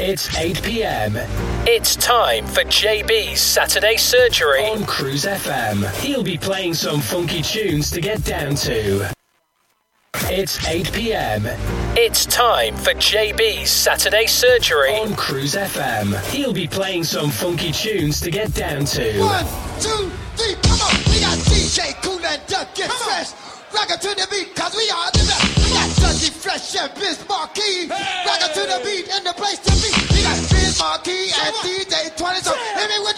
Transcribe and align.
It's 0.00 0.32
8 0.36 0.62
pm. 0.62 1.16
It's 1.66 1.96
time 1.96 2.46
for 2.46 2.62
JB's 2.62 3.40
Saturday 3.40 3.96
Surgery 3.96 4.64
on 4.66 4.84
Cruise 4.84 5.24
FM. 5.24 5.90
He'll 5.96 6.22
be 6.22 6.38
playing 6.38 6.74
some 6.74 7.00
funky 7.00 7.42
tunes 7.42 7.90
to 7.90 8.00
get 8.00 8.22
down 8.22 8.54
to. 8.54 9.12
It's 10.30 10.64
8 10.64 10.92
pm. 10.92 11.46
It's 11.96 12.26
time 12.26 12.76
for 12.76 12.94
JB's 12.94 13.70
Saturday 13.72 14.26
Surgery 14.26 14.94
on 14.94 15.16
Cruise 15.16 15.56
FM. 15.56 16.16
He'll 16.30 16.52
be 16.52 16.68
playing 16.68 17.02
some 17.02 17.30
funky 17.30 17.72
tunes 17.72 18.20
to 18.20 18.30
get 18.30 18.54
down 18.54 18.84
to. 18.84 19.18
One, 19.18 19.44
two, 19.80 20.12
three, 20.36 20.54
come 20.62 20.80
on. 20.80 20.94
We 21.10 21.18
got 21.18 21.38
DJ 21.50 22.00
Cool 22.04 22.24
and 22.24 22.40
Duck, 22.46 22.72
get 22.76 22.92
fresh. 22.92 23.32
Rock 23.74 23.88
to 23.88 24.08
the 24.08 24.26
beat, 24.30 24.54
cause 24.54 24.74
we 24.76 24.88
are 24.90 25.10
the 25.10 25.27
fresh 26.38 26.70
chef 26.70 26.94
Biz 26.94 27.18
Markie. 27.28 27.90
Hey! 27.90 28.26
Rock 28.26 28.38
to 28.54 28.62
the 28.62 28.78
beat 28.86 29.10
and 29.10 29.26
the 29.26 29.34
place 29.34 29.58
to 29.58 29.74
be. 29.82 29.90
We 30.14 30.22
got 30.22 30.38
Biz 30.46 30.78
Markie 30.78 31.34
and 31.34 31.54
DJ 31.66 32.14
20, 32.14 32.40
so 32.46 32.54
hit 32.54 32.88
me 32.88 32.98
with 33.02 33.17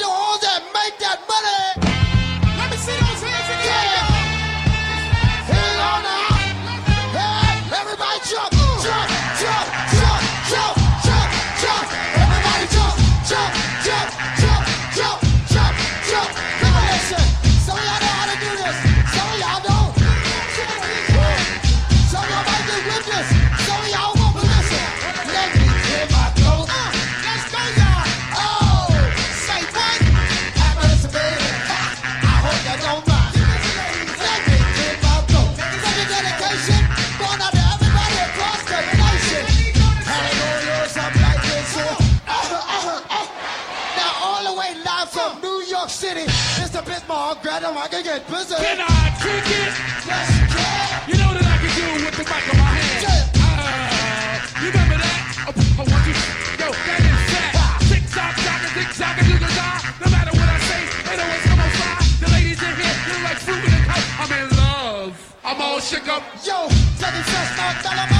I 47.81 47.89
can 47.89 48.05
get 48.05 48.29
busy. 48.29 48.55
Can 48.61 48.77
I 48.77 49.09
kick 49.25 49.41
it? 49.41 49.73
Let's 50.05 50.37
go. 50.53 50.69
You 51.09 51.17
know 51.17 51.33
that 51.33 51.49
I 51.49 51.57
can 51.65 51.73
do 51.73 52.05
with 52.05 52.13
the 52.13 52.29
mic 52.29 52.45
in 52.45 52.57
my 52.61 52.77
hand. 52.77 53.01
Yeah. 53.01 53.41
Uh, 53.41 54.37
you 54.61 54.69
remember 54.69 55.01
that? 55.01 55.49
Oh, 55.49 55.81
oh, 55.81 55.89
one, 55.89 56.05
two, 56.05 56.13
yo, 56.61 56.69
that 56.77 57.01
is 57.01 57.21
that. 57.33 57.81
Six 57.89 58.05
socks, 58.13 58.37
sockers, 58.45 58.73
six 58.77 59.01
and 59.01 59.27
you 59.33 59.41
can 59.41 59.53
die. 59.57 59.81
No 59.97 60.13
matter 60.13 60.33
what 60.37 60.45
I 60.45 60.61
say, 60.61 60.81
they 61.09 61.17
always 61.25 61.45
come 61.49 61.57
on 61.57 61.73
fire. 61.81 62.05
The 62.21 62.29
ladies 62.37 62.61
in 62.61 62.75
here, 62.77 62.97
you 63.09 63.17
like 63.25 63.41
fruit 63.41 63.65
in 63.65 63.73
a 63.73 63.81
cup. 63.89 64.05
I'm 64.21 64.29
in 64.29 64.49
love. 64.61 65.17
I'm 65.41 65.57
all 65.65 65.81
shook 65.81 66.05
up. 66.13 66.21
Yo, 66.45 66.69
second 67.01 67.25
test, 67.33 67.57
telling 67.57 67.81
dollar. 67.81 68.20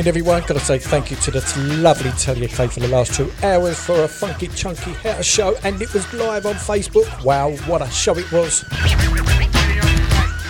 Evening, 0.00 0.08
everyone. 0.08 0.40
Got 0.46 0.54
to 0.54 0.60
say 0.60 0.78
thank 0.78 1.10
you 1.10 1.18
to 1.18 1.30
the 1.30 1.42
lovely 1.78 2.10
Talia 2.12 2.48
K 2.48 2.68
for 2.68 2.80
the 2.80 2.88
last 2.88 3.12
two 3.12 3.30
hours 3.42 3.78
for 3.78 4.04
a 4.04 4.08
funky, 4.08 4.48
chunky 4.48 4.94
house 4.94 5.26
show, 5.26 5.54
and 5.62 5.82
it 5.82 5.92
was 5.92 6.10
live 6.14 6.46
on 6.46 6.54
Facebook. 6.54 7.22
Wow, 7.22 7.50
what 7.68 7.82
a 7.82 7.90
show 7.90 8.16
it 8.16 8.32
was! 8.32 8.64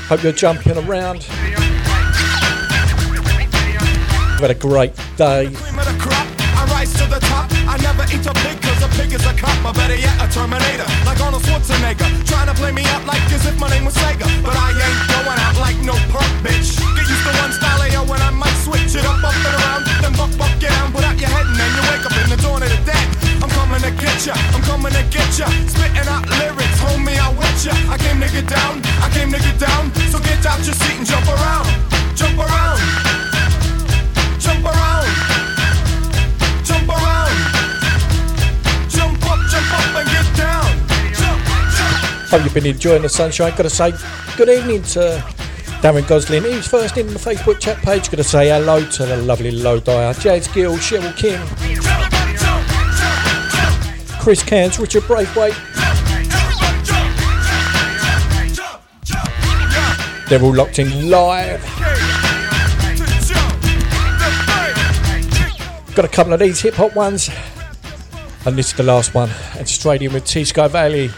Hope 0.06 0.22
you're 0.22 0.30
jumping 0.30 0.78
around. 0.78 1.26
We've 4.38 4.38
had 4.38 4.52
a 4.52 4.54
great 4.54 4.94
day. 5.16 5.50
is 9.10 9.26
a 9.26 9.34
cop. 9.34 9.64
Or 9.66 9.72
better 9.74 9.96
yet, 9.96 10.14
a 10.22 10.30
Terminator. 10.32 10.86
Like 11.04 11.20
Arnold 11.20 11.42
Schwarzenegger. 11.42 12.06
Trying 12.26 12.46
to 12.46 12.54
play 12.54 12.70
me 12.70 12.84
out 12.86 13.04
like 13.04 13.22
as 13.32 13.44
if 13.46 13.58
my 13.58 13.68
name 13.68 13.84
was 13.84 13.96
Sega. 13.96 14.26
But 14.44 14.54
I 14.54 14.70
ain't 14.70 15.00
going 15.10 15.38
out 15.42 15.56
like 15.58 15.78
no 15.82 15.94
punk 16.14 16.30
bitch. 16.46 16.78
Get 16.94 17.08
used 17.08 17.24
to 17.26 17.32
one 17.42 17.52
switch 18.70 18.94
it 18.94 19.04
up, 19.04 19.18
up 19.18 19.34
and 19.34 19.54
around. 19.58 19.82
Then 20.02 20.12
buck, 20.14 20.30
buck, 20.38 20.54
get 20.62 20.70
down. 20.70 20.92
Put 20.94 21.02
out 21.02 21.18
your 21.18 21.28
head 21.28 21.46
and 21.46 21.58
then 21.58 21.70
you 21.74 21.82
wake 21.90 22.06
up 22.06 22.14
in 22.14 22.30
the 22.30 22.38
dawn 22.38 22.62
of 22.62 22.70
the 22.70 22.80
dead. 22.86 23.06
I'm 23.42 23.50
coming 23.50 23.82
to 23.82 23.90
get 23.98 24.18
ya. 24.26 24.34
I'm 24.54 24.62
coming 24.62 24.94
to 24.94 25.02
get 25.10 25.30
ya. 25.34 25.46
Spitting 25.66 26.06
out 26.06 26.22
lyrics. 26.38 26.78
Homie, 26.78 27.18
I 27.18 27.28
with 27.34 27.66
ya. 27.66 27.74
I 27.90 27.98
came 27.98 28.22
to 28.22 28.30
get 28.30 28.46
down. 28.46 28.78
I 29.02 29.10
came 29.10 29.30
to 29.34 29.40
get 29.42 29.58
down. 29.58 29.90
So 30.14 30.18
get 30.22 30.46
out 30.46 30.62
your 30.62 30.76
seat 30.78 30.98
and 31.02 31.06
jump 31.06 31.26
around. 31.26 31.66
Jump 32.14 32.38
around. 32.38 32.78
Jump 34.38 34.62
around. 34.62 35.10
Jump 36.62 36.88
around. 36.88 37.34
Jump 38.94 39.18
up, 39.26 39.40
jump 39.50 39.70
up 39.74 39.90
and 39.98 40.06
get 40.14 40.28
down. 40.38 40.70
Jump, 41.18 41.40
jump. 41.74 42.30
Hope 42.30 42.42
you've 42.44 42.54
been 42.54 42.66
enjoying 42.66 43.02
the 43.02 43.08
sunshine. 43.08 43.50
Got 43.56 43.66
to 43.66 43.70
say 43.70 43.92
good 44.36 44.48
evening 44.48 44.82
to 44.94 45.18
Darren 45.80 46.06
Gosling 46.06 46.42
He 46.42 46.56
was 46.56 46.68
first 46.68 46.98
in 46.98 47.06
the 47.06 47.14
Facebook 47.14 47.58
chat 47.58 47.78
page. 47.78 48.10
To 48.10 48.22
say 48.22 48.50
hello 48.50 48.84
to 48.84 49.06
the 49.06 49.16
lovely 49.16 49.50
Low 49.50 49.80
Dyer, 49.80 50.12
Jazz 50.12 50.46
Gill, 50.48 50.76
Cheryl 50.76 51.16
King, 51.16 51.40
Chris 54.20 54.42
Cairns, 54.42 54.78
Richard 54.78 55.06
Braithwaite. 55.06 55.54
They're 60.28 60.42
all 60.42 60.54
locked 60.54 60.78
in 60.78 61.08
live. 61.08 61.62
Got 65.94 66.04
a 66.04 66.08
couple 66.08 66.34
of 66.34 66.40
these 66.40 66.60
hip 66.60 66.74
hop 66.74 66.94
ones. 66.94 67.30
And 68.44 68.56
this 68.56 68.68
is 68.68 68.74
the 68.74 68.82
last 68.82 69.14
one. 69.14 69.30
And 69.58 69.66
straight 69.68 70.02
in 70.02 70.12
with 70.12 70.26
T-Ski 70.26 70.68
Valley. 70.68 71.10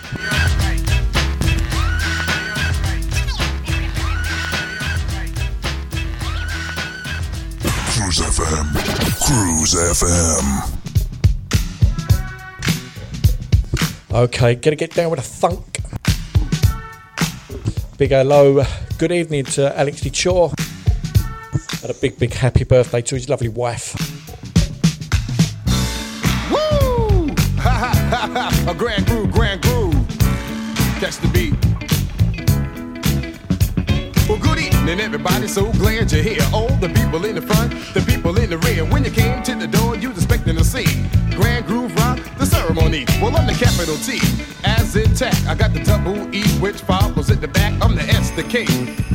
Cruise 9.32 9.72
FM. 9.72 10.44
Okay, 14.12 14.54
gonna 14.56 14.76
get 14.76 14.92
down 14.92 15.08
with 15.10 15.20
a 15.20 15.22
thunk. 15.22 15.78
Big 17.96 18.10
hello, 18.10 18.62
good 18.98 19.10
evening 19.10 19.46
to 19.46 19.74
Alex 19.78 20.02
D. 20.02 20.12
Shaw. 20.12 20.52
And 21.80 21.90
a 21.90 21.94
big, 21.94 22.18
big 22.18 22.34
happy 22.34 22.64
birthday 22.64 23.00
to 23.00 23.14
his 23.14 23.30
lovely 23.30 23.48
wife. 23.48 23.94
Woo! 26.50 27.28
Ha 27.56 27.70
ha 27.70 27.92
ha 28.10 28.28
ha! 28.34 28.70
A 28.70 28.74
grand 28.74 29.06
groove, 29.06 29.32
grand 29.32 29.62
groove. 29.62 29.94
Catch 31.00 31.16
the 31.16 31.28
beat. 31.32 31.54
Well, 34.28 34.38
good 34.38 34.60
evening, 34.60 35.00
everybody. 35.00 35.48
So 35.48 35.72
glad 35.72 36.12
you're 36.12 36.22
here. 36.22 36.46
All 36.54 36.68
the 36.76 36.88
people 36.88 37.24
in 37.24 37.34
the 37.34 37.42
front, 37.42 37.72
the 37.92 38.00
people 38.00 38.21
in 38.38 38.50
the 38.50 38.58
rear. 38.58 38.84
When 38.84 39.04
you 39.04 39.10
came 39.10 39.42
to 39.42 39.54
the 39.54 39.66
door, 39.66 39.96
you 39.96 40.08
was 40.08 40.18
expecting 40.18 40.56
to 40.56 40.64
see 40.64 40.86
Grand 41.34 41.66
Groove 41.66 41.94
Rock, 41.96 42.18
the 42.38 42.46
ceremony. 42.46 43.04
Well, 43.20 43.36
I'm 43.36 43.46
the 43.46 43.54
capital 43.54 43.96
T, 43.96 44.20
as 44.64 44.94
in 44.96 45.14
tech. 45.14 45.34
I 45.46 45.54
got 45.54 45.72
the 45.72 45.82
double 45.82 46.16
E, 46.34 46.42
which 46.60 46.80
follows 46.80 47.30
at 47.30 47.40
the 47.40 47.48
back. 47.48 47.72
I'm 47.82 47.94
the 47.94 48.02
S, 48.02 48.30
the 48.32 48.42
K, 48.42 48.66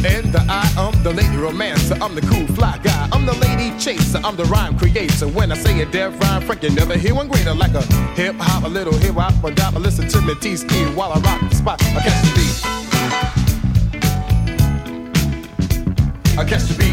and 0.06 0.31
the 0.34 0.44
I. 0.50 0.66
I'm 0.78 1.04
the 1.04 1.14
lady 1.14 1.38
romancer. 1.38 1.98
I'm 2.02 2.16
the 2.16 2.22
cool 2.22 2.48
fly 2.56 2.80
guy. 2.84 3.10
I'm 3.12 3.25
the 3.25 3.36
lady 3.36 3.78
chaser. 3.80 4.19
I'm 4.24 4.36
the 4.36 4.46
rhyme 4.46 4.78
creator. 4.78 5.28
When 5.28 5.52
I 5.52 5.56
say 5.56 5.81
a 5.81 5.86
deaf 5.86 6.19
rhyme, 6.22 6.42
Frank, 6.42 6.64
you 6.64 6.72
never 6.72 6.98
hear 6.98 7.16
one 7.16 7.28
greater. 7.28 7.54
Like 7.54 7.74
a 7.74 7.84
hip 8.14 8.36
hop, 8.40 8.64
a 8.64 8.68
little 8.68 8.94
hip 8.94 9.16
hop, 9.16 9.44
a 9.44 9.52
dop. 9.52 9.75
Listen 9.75 10.08
to 10.08 10.22
me, 10.22 10.36
T 10.36 10.56
while 10.96 11.12
I 11.14 11.19
rock 11.19 11.42
the 11.50 11.56
spot. 11.56 11.81
I 11.84 12.02
catch 12.02 12.22
the 12.24 12.31
beat. 12.36 12.78
I 16.38 16.44
catch 16.46 16.64
the 16.64 16.75
beat. 16.78 16.87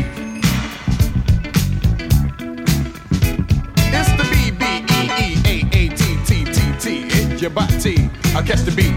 Your 7.45 7.51
body. 7.51 8.09
I 8.35 8.41
catch 8.41 8.63
the 8.63 8.73
beat. 8.75 8.97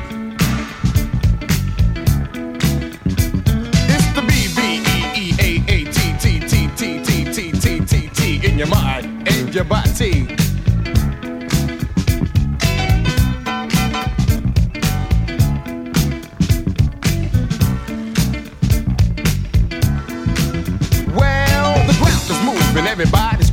It's 3.91 4.07
the 4.15 4.21
B 4.21 4.47
B 4.55 4.61
E 4.87 4.95
E 5.11 5.35
A 5.37 5.51
A 5.67 5.83
T 5.91 6.13
T 6.17 6.39
T 6.47 6.69
T 6.77 7.03
T 7.03 7.33
T 7.33 7.51
T 7.51 7.79
T 7.81 8.07
T 8.07 8.47
in 8.47 8.57
your 8.57 8.67
mind 8.67 9.27
and 9.27 9.53
your 9.53 9.65
body. 9.65 10.46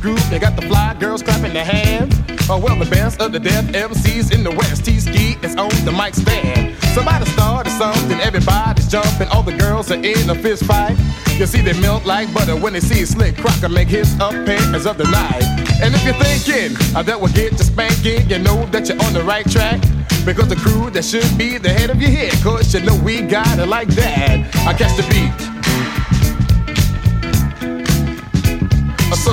Grooving. 0.05 0.29
They 0.29 0.37
got 0.37 0.55
the 0.55 0.61
fly 0.61 0.95
girls 0.99 1.23
clapping 1.23 1.53
their 1.53 1.65
hands. 1.65 2.13
Oh, 2.47 2.59
well, 2.59 2.77
the 2.77 2.89
best 2.89 3.19
of 3.19 3.31
the 3.31 3.39
deaf 3.39 3.65
MCs 3.65 4.31
in 4.31 4.43
the 4.43 4.51
West. 4.51 4.85
T 4.85 4.99
ski 4.99 5.35
is 5.41 5.55
on 5.55 5.73
the 5.83 5.91
mic 5.91 6.13
stand. 6.13 6.77
Somebody 6.93 7.25
started 7.25 7.71
something, 7.71 8.19
everybody's 8.21 8.87
jumping. 8.87 9.27
All 9.29 9.41
the 9.41 9.57
girls 9.57 9.89
are 9.91 10.01
in 10.13 10.29
a 10.29 10.35
fist 10.35 10.63
fight. 10.65 10.95
You 11.39 11.47
see, 11.47 11.61
they 11.61 11.73
melt 11.81 12.05
like 12.05 12.31
butter 12.33 12.55
when 12.55 12.73
they 12.73 12.81
see 12.81 13.01
a 13.01 13.07
Slick 13.07 13.35
Crocker 13.35 13.67
make 13.67 13.87
his 13.87 14.13
appearance 14.15 14.85
of 14.85 14.97
the 14.97 15.05
night. 15.05 15.43
And 15.81 15.95
if 15.95 16.05
you're 16.05 16.21
thinking 16.21 16.77
uh, 16.95 17.01
that 17.01 17.19
will 17.19 17.33
get 17.33 17.53
you 17.53 17.65
spanking, 17.65 18.29
you 18.29 18.37
know 18.37 18.65
that 18.67 18.87
you're 18.87 19.01
on 19.01 19.11
the 19.13 19.23
right 19.23 19.49
track. 19.49 19.81
Because 20.23 20.47
the 20.47 20.55
crew 20.55 20.89
that 20.91 21.03
should 21.03 21.31
be 21.37 21.57
the 21.57 21.69
head 21.69 21.89
of 21.89 21.99
your 21.99 22.11
head, 22.11 22.33
cause 22.43 22.73
you 22.73 22.81
know 22.81 22.95
we 23.03 23.21
got 23.21 23.59
it 23.59 23.67
like 23.67 23.89
that. 23.89 24.55
I 24.67 24.73
catch 24.73 24.95
the 24.97 25.05
beat. 25.09 25.55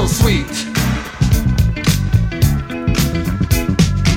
So 0.09 0.23
sweet. 0.23 0.47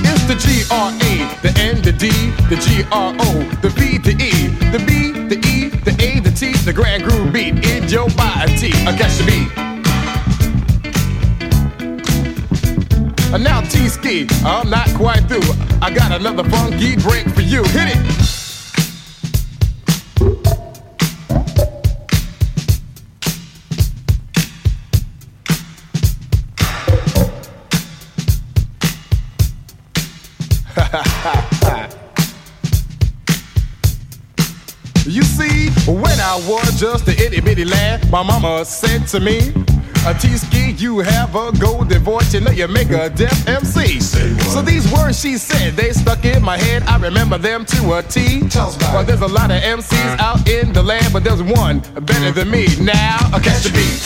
It's 0.04 0.24
the 0.26 0.34
G 0.34 0.64
R 0.70 0.90
A, 0.90 1.14
the 1.42 1.52
N, 1.58 1.82
the 1.82 1.92
D, 1.92 2.08
the 2.48 2.56
G 2.56 2.84
R 2.90 3.14
O, 3.18 3.42
the 3.62 3.68
V, 3.68 3.98
the 3.98 4.12
E, 4.12 4.48
the 4.72 4.78
B, 4.78 5.12
the 5.28 5.38
E, 5.46 5.68
the 5.84 5.92
A, 6.02 6.20
the 6.20 6.30
T, 6.30 6.52
the 6.64 6.72
grand 6.72 7.04
groove 7.04 7.32
beat 7.32 7.64
in 7.64 7.88
your 7.88 8.08
body. 8.10 8.72
I 8.86 8.96
catch 8.96 9.16
the 9.18 9.24
beat. 9.26 9.50
And 13.32 13.44
now 13.44 13.60
T 13.60 13.88
ski, 13.88 14.26
I'm 14.44 14.70
not 14.70 14.88
quite 14.94 15.28
through. 15.28 15.54
I 15.82 15.90
got 15.90 16.12
another 16.12 16.44
funky 16.48 16.96
break 16.96 17.28
for 17.28 17.42
you. 17.42 17.62
Hit 17.64 17.96
it. 17.96 18.35
When 35.86 36.18
I 36.20 36.36
was 36.48 36.78
just 36.80 37.06
a 37.08 37.12
itty 37.12 37.40
bitty 37.40 37.64
lad, 37.64 38.10
my 38.10 38.22
mama 38.22 38.64
said 38.64 39.06
to 39.08 39.20
me, 39.20 39.52
a 40.06 40.14
T-ski, 40.14 40.72
you 40.72 40.98
have 41.00 41.34
a 41.34 41.50
golden 41.58 42.02
voice, 42.02 42.32
you 42.32 42.40
know 42.40 42.50
you 42.50 42.68
make 42.68 42.90
a 42.90 43.10
deaf 43.10 43.48
MC. 43.48 44.00
So 44.00 44.62
these 44.62 44.90
words 44.92 45.20
she 45.20 45.36
said, 45.36 45.74
they 45.74 45.92
stuck 45.92 46.24
in 46.24 46.42
my 46.42 46.56
head, 46.56 46.82
I 46.84 46.96
remember 46.98 47.38
them 47.38 47.64
to 47.66 47.94
a 47.94 48.02
T. 48.02 48.42
Well, 48.54 49.04
there's 49.04 49.22
a 49.22 49.26
lot 49.26 49.50
of 49.50 49.60
MCs 49.62 50.18
out 50.18 50.48
in 50.48 50.72
the 50.72 50.82
land, 50.82 51.12
but 51.12 51.24
there's 51.24 51.42
one 51.42 51.80
better 52.02 52.30
than 52.32 52.50
me. 52.50 52.66
Now, 52.80 53.18
I 53.32 53.40
catch 53.42 53.64
the 53.64 53.70
beat. 53.70 54.02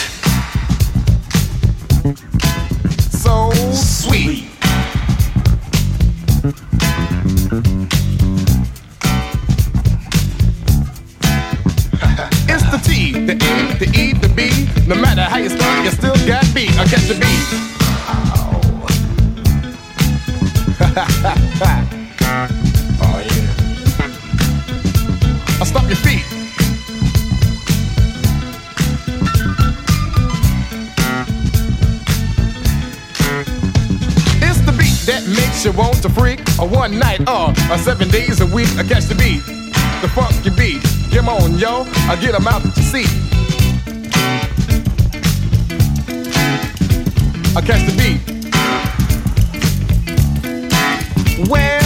So 3.10 3.50
sweet. 3.72 4.49
No 14.90 14.96
matter 14.96 15.22
how 15.22 15.36
you 15.36 15.48
start, 15.48 15.84
you 15.84 15.90
still 15.92 16.16
got 16.26 16.44
beat. 16.52 16.76
I 16.76 16.84
catch 16.84 17.06
the 17.06 17.14
beat. 17.14 17.46
Oh. 18.26 18.60
oh 23.00 23.20
yeah. 23.22 23.54
I 25.60 25.64
stop 25.64 25.86
your 25.86 25.94
feet. 25.94 26.24
It's 34.42 34.58
the 34.66 34.72
beat 34.72 35.06
that 35.06 35.22
makes 35.28 35.64
you 35.64 35.70
want 35.70 36.02
to 36.02 36.08
freak. 36.08 36.40
A 36.58 36.66
one 36.66 36.98
night, 36.98 37.20
uh, 37.28 37.54
or 37.70 37.78
seven 37.78 38.08
days 38.08 38.40
a 38.40 38.46
week. 38.46 38.76
I 38.76 38.82
catch 38.82 39.04
the 39.04 39.14
beat. 39.14 39.44
The 40.02 40.08
funk, 40.08 40.32
funky 40.32 40.50
beat. 40.50 40.82
Come 41.14 41.28
on, 41.28 41.60
yo. 41.60 41.86
I 42.08 42.16
get 42.20 42.34
'em 42.34 42.48
out 42.48 42.64
that 42.64 42.76
you 42.76 42.82
see. 42.82 43.06
I 47.56 47.60
catch 47.62 47.84
the 47.84 47.92
beat. 47.98 48.20
Well, 51.48 51.79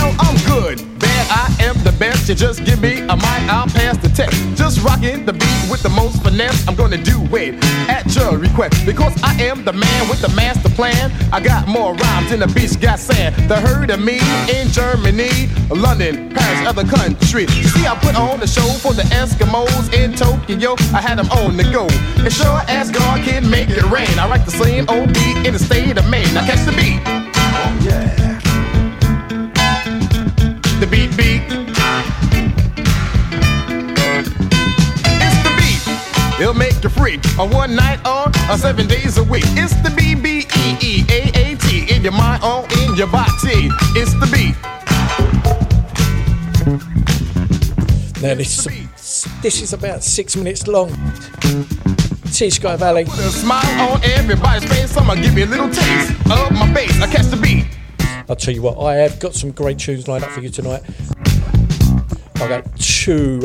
I 1.30 1.54
am 1.60 1.76
the 1.84 1.92
best. 1.98 2.28
You 2.28 2.34
just 2.34 2.64
give 2.64 2.80
me 2.80 3.00
a 3.00 3.16
mic, 3.16 3.42
I'll 3.48 3.66
pass 3.66 3.96
the 3.98 4.08
test. 4.08 4.34
Just 4.56 4.82
rocking 4.82 5.24
the 5.24 5.32
beat 5.32 5.70
with 5.70 5.82
the 5.82 5.88
most 5.90 6.22
finesse. 6.22 6.66
I'm 6.68 6.74
gonna 6.74 6.98
do 6.98 7.18
it 7.36 7.54
at 7.88 8.14
your 8.14 8.38
request. 8.38 8.84
Because 8.86 9.14
I 9.22 9.34
am 9.42 9.64
the 9.64 9.72
man 9.72 10.08
with 10.08 10.20
the 10.20 10.28
master 10.30 10.68
plan. 10.70 11.10
I 11.32 11.40
got 11.40 11.68
more 11.68 11.94
rhymes 11.94 12.30
than 12.30 12.40
the 12.40 12.48
beach 12.48 12.80
got 12.80 12.98
sand. 12.98 13.34
The 13.48 13.56
heard 13.56 13.90
of 13.90 14.00
me 14.00 14.20
in 14.48 14.68
Germany, 14.68 15.48
London, 15.70 16.30
Paris, 16.30 16.66
other 16.66 16.84
countries. 16.84 17.50
See, 17.72 17.86
I 17.86 17.94
put 17.96 18.16
on 18.16 18.40
the 18.40 18.46
show 18.46 18.68
for 18.84 18.92
the 18.92 19.02
Eskimos 19.14 19.92
in 19.92 20.14
Tokyo. 20.14 20.74
I 20.92 21.00
had 21.00 21.18
them 21.18 21.30
on 21.30 21.56
the 21.56 21.64
go. 21.64 21.86
And 22.22 22.32
sure 22.32 22.60
as 22.68 22.90
God 22.90 23.24
can 23.24 23.48
make 23.48 23.70
it 23.70 23.84
rain. 23.90 24.18
I 24.18 24.28
write 24.28 24.44
the 24.44 24.50
same 24.50 24.88
old 24.88 25.12
beat 25.12 25.46
in 25.46 25.52
the 25.52 25.58
state 25.58 25.96
of 25.96 26.08
Maine. 26.08 26.32
Now 26.34 26.46
catch 26.46 26.64
the 26.64 26.72
beat. 26.72 27.23
The 30.84 30.90
beat 30.90 31.16
beat. 31.16 31.40
It's 35.24 35.38
the 35.42 35.52
beat. 35.56 35.80
It'll 36.38 36.52
make 36.52 36.82
you 36.82 36.90
freak. 36.90 37.24
A 37.38 37.46
one 37.46 37.74
night 37.74 38.06
or 38.06 38.30
a 38.52 38.58
seven 38.58 38.86
days 38.86 39.16
a 39.16 39.24
week. 39.24 39.44
It's 39.56 39.72
the 39.76 39.88
B 39.96 40.14
B 40.14 40.46
E 40.54 40.76
E 40.82 41.04
A 41.08 41.30
A 41.40 41.56
T 41.56 41.86
in 41.90 42.02
your 42.02 42.12
mind 42.12 42.44
or 42.44 42.66
in 42.82 42.96
your 42.96 43.06
body. 43.06 43.70
It's 43.96 44.12
the 44.20 44.26
beat. 44.30 44.54
Now 48.20 48.34
this 48.34 48.66
is, 48.66 49.26
this 49.40 49.62
is 49.62 49.72
about 49.72 50.04
six 50.04 50.36
minutes 50.36 50.66
long. 50.66 50.90
T-Ski 52.30 52.76
Valley. 52.76 53.06
Put 53.06 53.20
a 53.20 53.30
smile 53.30 53.90
on 53.90 54.04
everybody's 54.04 54.68
face. 54.68 54.94
I'ma 54.98 55.14
give 55.14 55.38
you 55.38 55.46
a 55.46 55.46
little 55.46 55.70
taste 55.70 56.10
of 56.30 56.52
my 56.52 56.70
face. 56.74 57.00
I 57.00 57.06
catch 57.10 57.28
the 57.28 57.38
beat. 57.38 57.64
I'll 58.28 58.36
tell 58.36 58.54
you 58.54 58.62
what, 58.62 58.78
I 58.78 58.94
have 58.96 59.20
got 59.20 59.34
some 59.34 59.50
great 59.52 59.78
tunes 59.78 60.08
lined 60.08 60.24
up 60.24 60.30
for 60.30 60.40
you 60.40 60.48
tonight. 60.48 60.82
I 62.36 62.48
got 62.48 62.64
two 62.78 63.40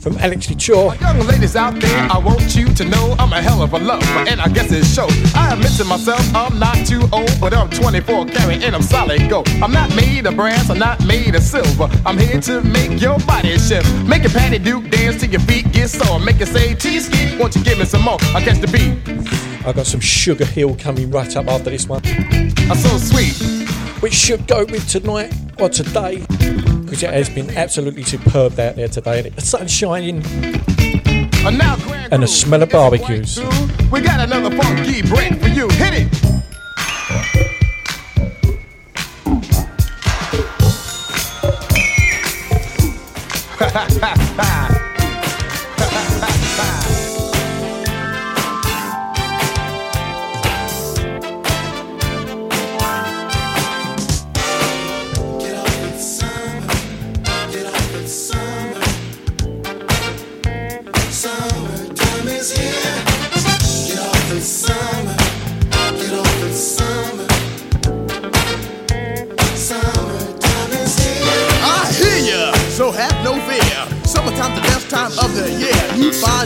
from 0.00 0.16
Alex 0.18 0.46
Lichore. 0.48 0.98
Young 1.00 1.18
ladies 1.26 1.56
out 1.56 1.74
there, 1.80 2.08
I 2.10 2.18
want 2.18 2.54
you 2.56 2.66
to 2.74 2.84
know 2.84 3.14
I'm 3.18 3.32
a 3.32 3.40
hell 3.42 3.62
of 3.62 3.72
a 3.72 3.78
lover, 3.78 4.04
and 4.28 4.40
I 4.40 4.48
guess 4.48 4.70
it 4.72 4.84
shows. 4.84 5.12
I 5.34 5.52
admit 5.52 5.72
to 5.78 5.84
myself, 5.84 6.22
I'm 6.34 6.58
not 6.58 6.76
too 6.86 7.02
old, 7.12 7.30
but 7.40 7.52
I'm 7.54 7.68
24 7.70 8.26
carat 8.26 8.62
and 8.62 8.74
I'm 8.74 8.82
solid 8.82 9.28
gold. 9.28 9.48
I'm 9.62 9.72
not 9.72 9.94
made 9.94 10.26
of 10.26 10.36
brass, 10.36 10.70
I'm 10.70 10.78
not 10.78 11.04
made 11.06 11.34
of 11.34 11.42
silver. 11.42 11.88
I'm 12.04 12.18
here 12.18 12.40
to 12.42 12.62
make 12.62 13.00
your 13.00 13.18
body 13.20 13.58
shift. 13.58 13.88
Make 14.06 14.22
your 14.22 14.32
patty 14.32 14.58
duke 14.58 14.88
dance 14.90 15.20
till 15.20 15.30
your 15.30 15.40
feet 15.40 15.70
get 15.72 15.90
sore. 15.90 16.18
Make 16.20 16.40
it 16.40 16.48
say, 16.48 16.74
T-ski, 16.74 17.36
won't 17.38 17.54
you 17.56 17.64
give 17.64 17.78
me 17.78 17.84
some 17.84 18.02
more? 18.02 18.18
I 18.34 18.42
catch 18.42 18.60
the 18.60 18.68
beat. 18.68 19.66
I 19.66 19.72
got 19.72 19.86
some 19.86 20.00
Sugar 20.00 20.44
Hill 20.44 20.76
coming 20.76 21.10
right 21.10 21.36
up 21.36 21.48
after 21.48 21.70
this 21.70 21.88
one, 21.88 22.02
I'm 22.70 22.76
so 22.76 22.96
sweet. 22.98 23.34
which 24.00 24.14
should 24.14 24.46
go 24.46 24.64
with 24.66 24.88
tonight 24.88 25.32
or 25.58 25.68
today, 25.68 26.24
because 26.96 27.10
it 27.10 27.14
has 27.14 27.28
been 27.28 27.56
absolutely 27.56 28.02
superb 28.02 28.58
out 28.58 28.76
there 28.76 28.88
today. 28.88 29.26
And 29.26 29.34
the 29.34 29.40
sun's 29.42 29.70
shining. 29.70 30.24
And 31.44 31.60
And 32.12 32.22
the 32.22 32.26
smell 32.26 32.62
of 32.62 32.70
barbecues. 32.70 33.38
We 33.90 34.00
got 34.00 34.20
another 34.20 34.56
funky 34.56 35.02
break 35.02 35.34
for 35.34 35.48
you. 35.48 35.68
Hit 35.68 35.94
it. 35.94 36.14
Summertime 43.90 44.55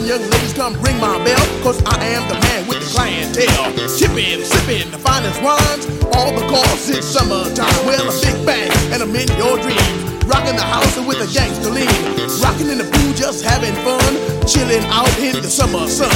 fine 0.01 0.07
young 0.07 0.29
ladies 0.29 0.53
come 0.53 0.73
ring 0.81 0.99
my 0.99 1.17
bell, 1.23 1.45
cause 1.63 1.81
I 1.85 2.03
am 2.05 2.27
the 2.27 2.35
man 2.35 2.67
with 2.67 2.79
the 2.79 2.89
clientele. 2.93 3.71
Chipping, 3.97 4.43
sipping 4.43 4.91
the 4.91 4.97
finest 4.97 5.41
wines, 5.41 5.85
all 6.15 6.33
because 6.33 6.89
it's 6.89 7.07
summertime. 7.07 7.85
Well, 7.85 8.09
a 8.09 8.13
big 8.21 8.45
bang, 8.45 8.71
and 8.93 9.01
I'm 9.03 9.15
in 9.15 9.27
your 9.37 9.57
dreams. 9.57 10.09
Rocking 10.25 10.55
the 10.55 10.63
house 10.63 10.95
with 11.05 11.19
a 11.19 11.27
gangster 11.33 11.69
lean. 11.69 11.91
Rocking 12.39 12.69
in 12.69 12.77
the 12.77 12.87
pool, 12.87 13.13
just 13.13 13.43
having 13.43 13.75
fun. 13.83 14.11
Chilling 14.47 14.83
out 14.87 15.11
in 15.19 15.35
the 15.35 15.49
summer 15.49 15.87
sun. 15.87 16.09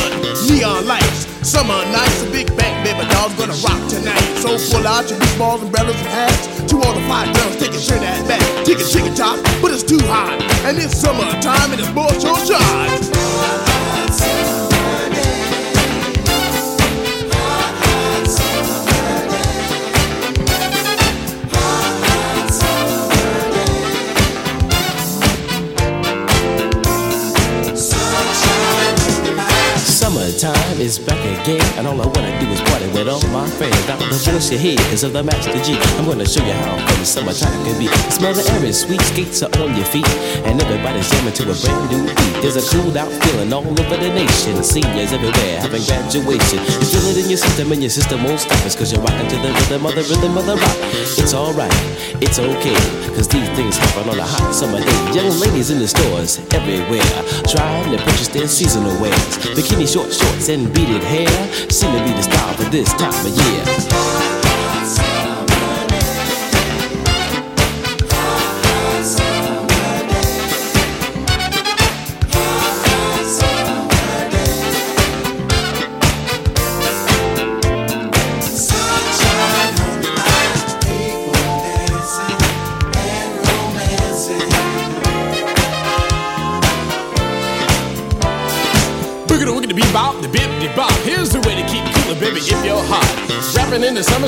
Neon 0.47 0.87
lights, 0.87 1.27
summer 1.43 1.77
nights. 1.91 2.23
A 2.23 2.31
big 2.31 2.47
bang, 2.55 2.83
baby 2.83 3.03
doll's 3.11 3.33
gonna 3.35 3.57
rock 3.65 3.81
tonight. 3.89 4.23
So 4.39 4.55
pull 4.71 4.87
out 4.87 5.09
your 5.09 5.19
beach 5.19 5.37
balls, 5.37 5.61
umbrellas, 5.63 5.99
and 5.99 6.07
hats. 6.07 6.47
To 6.71 6.77
all 6.79 6.93
the 6.93 7.03
fine 7.09 7.33
girls, 7.33 7.57
take 7.57 7.75
a 7.75 7.81
turn 7.81 8.01
that 8.01 8.23
back. 8.27 8.45
Take 8.63 8.79
a 8.79 8.87
chicken 8.87 9.13
top, 9.15 9.35
but 9.61 9.71
it's 9.73 9.83
too 9.83 10.01
hot. 10.07 10.39
And 10.63 10.77
it's 10.77 10.95
summertime 10.95 11.73
and 11.73 11.81
it's 11.81 11.93
more 11.93 12.13
short 12.21 12.39
shot. 12.47 13.74
Is 30.85 30.99
back 30.99 31.17
again, 31.41 31.65
and 31.81 31.87
all 31.87 31.99
I 31.99 32.05
wanna 32.05 32.29
do 32.39 32.45
is 32.53 32.61
party 32.69 32.85
with 32.93 33.09
all 33.09 33.25
my 33.33 33.49
friends. 33.57 33.73
Now 33.89 33.97
the 33.97 34.05
voice 34.21 34.51
you 34.51 34.59
hear 34.59 34.77
is 34.93 35.03
of 35.03 35.13
the 35.13 35.23
Master 35.23 35.57
G. 35.65 35.73
I'm 35.97 36.05
gonna 36.05 36.29
show 36.29 36.45
you 36.45 36.53
how 36.53 36.77
fun 36.77 37.01
summertime 37.03 37.57
can 37.65 37.73
be. 37.81 37.87
Smell 38.13 38.37
the 38.37 38.45
air 38.53 38.63
is 38.65 38.81
sweet, 38.85 39.01
skates 39.01 39.41
are 39.41 39.49
on 39.57 39.73
your 39.75 39.89
feet, 39.89 40.07
and 40.45 40.61
everybody's 40.61 41.09
jamming 41.09 41.33
to 41.33 41.49
a 41.49 41.55
brand 41.57 41.89
new 41.89 42.05
beat. 42.05 42.33
There's 42.45 42.55
a 42.61 42.65
cooled 42.69 42.97
out 42.97 43.09
feeling 43.25 43.51
all 43.51 43.65
over 43.65 43.97
the 43.97 44.13
nation. 44.13 44.61
Seniors 44.61 45.11
everywhere 45.11 45.57
having 45.57 45.81
graduation. 45.89 46.61
You 46.61 46.85
feel 46.85 47.09
it 47.09 47.17
in 47.17 47.29
your 47.33 47.41
system, 47.41 47.71
and 47.73 47.81
your 47.81 47.89
system 47.89 48.23
won't 48.23 48.39
stop. 48.39 48.61
It's 48.61 48.77
cause 48.77 48.93
you're 48.93 49.01
rocking 49.01 49.27
to 49.33 49.37
the 49.41 49.49
rhythm 49.57 49.89
of 49.89 49.95
the 49.97 50.05
rhythm 50.05 50.37
of 50.37 50.45
the 50.45 50.55
rock. 50.55 50.77
It's 51.17 51.33
alright, 51.33 51.73
it's 52.21 52.37
okay, 52.37 52.77
cause 53.17 53.27
these 53.27 53.49
things 53.57 53.73
happen 53.81 54.05
on 54.13 54.19
a 54.21 54.27
hot 54.37 54.53
summer 54.53 54.77
day. 54.77 54.99
Young 55.17 55.33
ladies 55.41 55.73
in 55.73 55.79
the 55.81 55.89
stores 55.89 56.37
everywhere, 56.53 57.09
trying 57.49 57.89
to 57.89 57.97
purchase 58.05 58.29
their 58.29 58.47
seasonal 58.47 58.93
wares. 59.01 59.33
Bikini 59.57 59.89
short 59.89 60.13
shorts 60.13 60.49
and 60.53 60.74
beaded 60.75 61.03
hair 61.03 61.27
seem 61.71 61.91
to 61.93 62.03
be 62.03 62.11
the 62.11 62.21
style 62.21 62.53
for 62.55 62.69
this 62.69 62.91
time 62.93 63.25
of 63.25 63.31
year. 63.31 64.14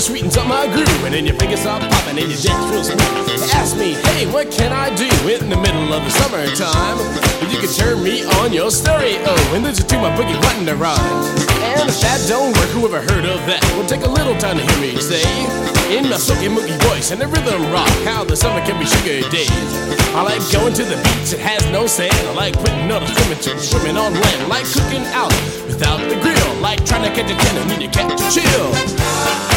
Sweetens 0.08 0.38
up 0.38 0.48
my 0.48 0.64
groove, 0.72 1.04
and 1.04 1.14
then 1.14 1.26
your 1.28 1.36
fingers 1.36 1.60
start 1.60 1.84
popping 1.84 2.16
and 2.16 2.32
your 2.32 2.40
dance 2.40 2.72
real 2.72 2.84
smooth. 2.84 3.52
Ask 3.60 3.76
me, 3.76 4.00
hey, 4.16 4.24
what 4.32 4.48
can 4.48 4.72
I 4.72 4.88
do 4.96 5.12
in 5.28 5.52
the 5.52 5.60
middle 5.60 5.92
of 5.92 6.00
the 6.08 6.12
summertime? 6.24 6.96
If 7.44 7.52
you 7.52 7.60
can 7.60 7.72
turn 7.76 8.00
me 8.02 8.24
on 8.40 8.54
your 8.54 8.72
stereo 8.72 9.20
oh, 9.28 9.54
and 9.54 9.68
listen 9.68 9.86
to 9.86 9.98
my 10.00 10.08
boogie 10.16 10.40
button 10.40 10.66
to 10.66 10.76
rhyme. 10.80 10.96
And 11.76 11.92
if 11.92 12.00
that 12.00 12.24
don't 12.24 12.56
work, 12.56 12.72
whoever 12.72 13.04
heard 13.04 13.28
of 13.28 13.44
that? 13.52 13.60
Will 13.76 13.86
take 13.86 14.08
a 14.08 14.10
little 14.10 14.36
time 14.40 14.56
to 14.56 14.64
hear 14.64 14.80
me 14.80 14.96
say, 14.96 15.28
in 15.92 16.08
my 16.08 16.16
silky 16.16 16.48
mookie 16.48 16.80
voice 16.88 17.12
and 17.12 17.20
the 17.20 17.28
rhythm 17.28 17.68
rock, 17.76 17.92
how 18.08 18.24
the 18.24 18.36
summer 18.36 18.64
can 18.64 18.80
be 18.80 18.88
sugar 18.88 19.28
days. 19.28 19.52
I 20.16 20.24
like 20.24 20.40
going 20.56 20.72
to 20.80 20.88
the 20.88 20.96
beach, 21.04 21.36
it 21.36 21.44
has 21.44 21.68
no 21.76 21.84
sand. 21.84 22.16
I 22.16 22.34
like 22.48 22.56
putting 22.56 22.88
on 22.88 23.04
a 23.04 23.08
swimming 23.12 23.44
to 23.44 23.60
swimming 23.60 24.00
on 24.00 24.16
land, 24.16 24.48
like 24.48 24.64
cooking 24.72 25.04
out 25.12 25.36
without 25.68 26.00
the 26.08 26.16
grill, 26.24 26.52
like 26.64 26.80
trying 26.88 27.04
to 27.04 27.12
catch 27.12 27.28
a 27.28 27.36
tenor, 27.36 27.68
need 27.68 27.92
to 27.92 27.92
catch 27.92 28.16
a 28.16 28.28
chill. 28.32 29.57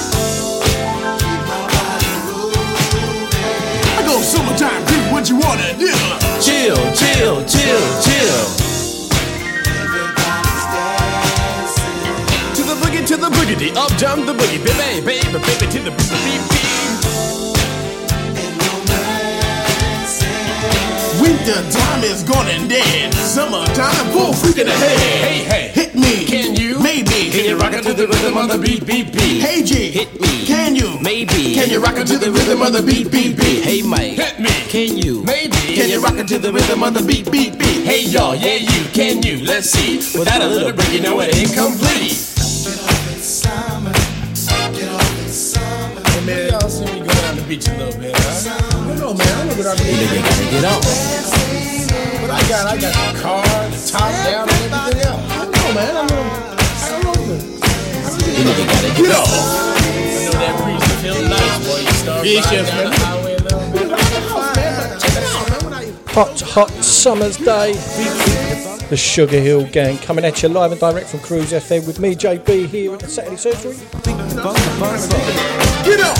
do 5.57 5.63
what 5.63 5.77
you 5.77 5.77
wanna 5.77 5.77
do. 5.77 5.93
Chill, 6.41 6.75
chill, 6.93 7.45
chill, 7.45 7.83
chill. 8.01 8.45
To 12.55 12.63
the 12.63 12.75
boogie, 12.75 13.05
to 13.07 13.17
the 13.17 13.29
boogity, 13.29 13.75
up 13.75 13.91
jump 13.97 14.25
the 14.25 14.33
boogie, 14.33 14.63
baby, 14.63 15.05
baby, 15.05 15.31
baby, 15.31 15.71
to 15.71 15.79
the 15.79 15.91
beat, 15.91 16.11
beat. 16.19 16.71
Winter 21.21 21.61
time 21.71 22.03
is 22.03 22.23
gone 22.23 22.47
and 22.47 22.69
dead. 22.69 23.13
Summertime, 23.13 24.11
full 24.11 24.33
freaking 24.33 24.67
ahead. 24.67 24.99
Hey, 24.99 25.43
hey, 25.43 25.67
Hit 25.91 25.99
me. 25.99 26.25
Can 26.25 26.55
you? 26.55 26.79
Maybe. 26.79 27.29
Can 27.31 27.43
you 27.43 27.57
rock 27.57 27.73
it 27.73 27.83
to 27.83 27.93
the 27.93 28.07
rhythm 28.07 28.37
of 28.37 28.47
the 28.47 28.57
beat, 28.57 28.85
beat, 28.85 29.11
beat? 29.11 29.41
Hey 29.41 29.61
G. 29.61 29.91
Hit 29.91 30.21
me. 30.21 30.45
Can 30.45 30.75
you? 30.75 30.97
Maybe. 31.01 31.53
Can 31.53 31.69
you 31.69 31.81
rock 31.81 31.97
it 31.97 32.07
to 32.07 32.17
the 32.17 32.31
rhythm 32.31 32.61
of 32.61 32.71
the 32.71 32.81
beat, 32.81 33.11
beat, 33.11 33.35
beat? 33.35 33.63
Hey, 33.63 33.81
Mike. 33.81 34.15
Hit 34.15 34.39
me. 34.39 34.51
Can 34.71 34.97
you? 34.97 35.23
Maybe. 35.23 35.75
Can 35.75 35.89
you 35.89 36.01
rock 36.01 36.15
it 36.15 36.29
to 36.29 36.39
the 36.39 36.53
rhythm 36.53 36.83
of 36.83 36.93
the 36.93 37.03
beat, 37.03 37.29
beat, 37.29 37.59
beat? 37.59 37.83
Hey 37.83 38.05
y'all, 38.05 38.35
yeah 38.35 38.55
you, 38.55 38.85
can 38.93 39.21
you? 39.21 39.43
Let's 39.43 39.69
see. 39.69 39.97
Without 40.17 40.41
a 40.41 40.47
little 40.47 40.71
break, 40.71 40.93
you 40.93 41.01
know 41.01 41.19
it 41.19 41.35
ain't 41.35 41.51
complete. 41.51 42.15
Get 42.15 42.79
off 42.79 43.11
it's 43.11 43.27
summer. 43.27 43.91
Get 44.71 44.87
off 44.87 45.25
it's 45.27 45.35
summer. 45.35 46.01
Hey 46.07 46.25
man, 46.25 46.51
y'all 46.51 46.69
see 46.69 46.85
me 46.85 46.99
go 47.03 47.11
down 47.19 47.35
the 47.35 47.43
beach 47.43 47.67
a 47.67 47.75
little 47.75 47.99
bit, 47.99 48.15
huh? 48.15 48.87
I 48.87 48.95
know, 48.95 49.13
man. 49.13 49.27
I 49.27 49.43
know 49.43 49.55
what 49.59 49.67
I 49.67 49.75
You 49.83 50.07
nigga 50.07 50.23
gotta 50.23 50.47
get 50.55 50.63
off. 50.71 50.87
But 52.21 52.31
I 52.31 52.39
got, 52.47 52.63
I 52.67 52.79
got 52.79 52.95
the 52.95 53.19
car, 53.19 53.43
the 53.43 53.91
top 53.91 54.07
down, 54.23 54.47
and 54.47 54.71
everything 54.71 55.03
else. 55.03 55.50
I 55.71 55.73
man. 55.73 55.95
I 55.95 56.05
know. 56.05 56.19
I 56.83 56.99
know. 57.01 57.15
You 58.27 58.43
nigga 58.43 58.65
gotta 58.67 58.91
get 58.99 59.11
on. 59.15 59.23
I 59.23 60.25
know 60.25 60.35
that 60.35 60.53
breeze 60.63 60.83
feel 61.01 61.19
nice, 61.29 61.57
boy. 61.65 61.79
You 61.79 61.91
start 61.91 62.19
riding 62.25 62.65
down 62.65 62.89
the 62.89 62.97
highway 62.99 63.33
a 63.35 63.39
little 63.39 63.71
bit. 63.71 63.87
Check 64.99 65.15
it 65.15 65.23
out, 65.23 65.49
man. 65.49 65.63
When 65.63 65.73
I 65.73 66.11
Hot, 66.11 66.41
hot 66.41 66.69
summer's 66.83 67.37
day. 67.37 67.71
The 68.89 68.97
Sugar 68.97 69.39
Hill 69.39 69.65
Gang 69.67 69.97
coming 69.99 70.25
at 70.25 70.43
you 70.43 70.49
live 70.49 70.73
and 70.73 70.81
direct 70.81 71.07
from 71.07 71.21
Cruise 71.21 71.53
FM 71.53 71.87
with 71.87 72.01
me, 72.01 72.15
JB, 72.15 72.67
here 72.67 72.93
at 72.93 72.99
the 72.99 73.07
Saturday 73.07 73.37
Surgery. 73.37 73.77
get 75.85 76.01
up. 76.01 76.17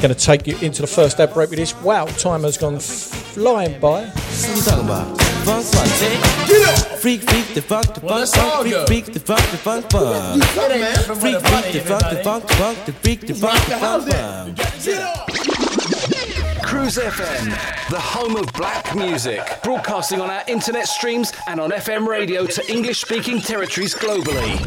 Going 0.00 0.12
to 0.12 0.14
take 0.16 0.48
you 0.48 0.58
into 0.58 0.82
the 0.82 0.88
first 0.88 1.20
ad 1.20 1.32
break 1.32 1.50
with 1.50 1.60
this. 1.60 1.80
Wow, 1.80 2.06
time 2.06 2.42
has 2.42 2.58
gone 2.58 2.80
flying 2.80 3.78
by. 3.78 4.06
What 4.06 4.56
you 4.56 4.62
talking 4.62 4.84
about? 4.84 5.33
Funk, 5.44 5.64
funk, 5.66 5.90
take. 5.98 6.18
Eh? 6.18 6.46
Get 6.46 6.68
up. 6.68 6.98
Freak, 6.98 7.20
freak, 7.22 7.54
the 7.54 7.60
funk, 7.62 7.94
the 7.94 8.00
Well, 8.00 8.08
funk, 8.08 8.20
let's 8.20 8.38
all 8.38 8.50
funk, 8.62 8.70
go. 8.70 8.86
freak, 8.86 9.04
freak, 9.04 9.14
the 9.14 9.20
funk, 9.20 9.40
the 9.50 9.56
funk, 9.58 9.90
funk. 9.90 10.42
It 10.42 10.72
ain't 10.72 10.80
nothing 10.80 11.08
but 11.08 11.18
Freak, 11.20 11.34
a 11.36 11.40
party, 11.40 11.70
freak, 11.70 11.72
the 11.72 11.88
funk, 11.88 12.00
the 12.00 12.06
everybody. 12.06 12.24
funk, 12.24 12.46
the 12.46 12.54
funk, 12.54 12.84
the 12.86 12.92
freak, 12.92 13.20
the 13.20 13.34
funk, 13.34 13.64
the 13.66 13.76
funk, 13.76 14.08
funk. 14.08 14.84
Get 14.84 15.02
up. 15.02 16.62
Cruise 16.64 16.96
FM, 16.96 17.90
the 17.90 18.00
home 18.00 18.36
of 18.36 18.50
black 18.54 18.96
music. 18.96 19.42
Broadcasting 19.62 20.20
on 20.20 20.30
our 20.30 20.42
internet 20.48 20.88
streams 20.88 21.32
and 21.46 21.60
on 21.60 21.70
FM 21.70 22.06
radio 22.06 22.46
to 22.46 22.72
English 22.72 23.02
speaking 23.02 23.38
territories 23.40 23.94
globally. 23.94 24.58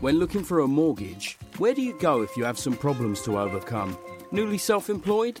When 0.00 0.18
looking 0.18 0.44
for 0.44 0.60
a 0.60 0.68
mortgage, 0.68 1.38
where 1.58 1.74
do 1.74 1.82
you 1.82 1.98
go 1.98 2.22
if 2.22 2.36
you 2.36 2.44
have 2.44 2.58
some 2.58 2.74
problems 2.76 3.20
to 3.22 3.38
overcome? 3.38 3.98
Newly 4.30 4.58
self 4.58 4.88
employed? 4.90 5.40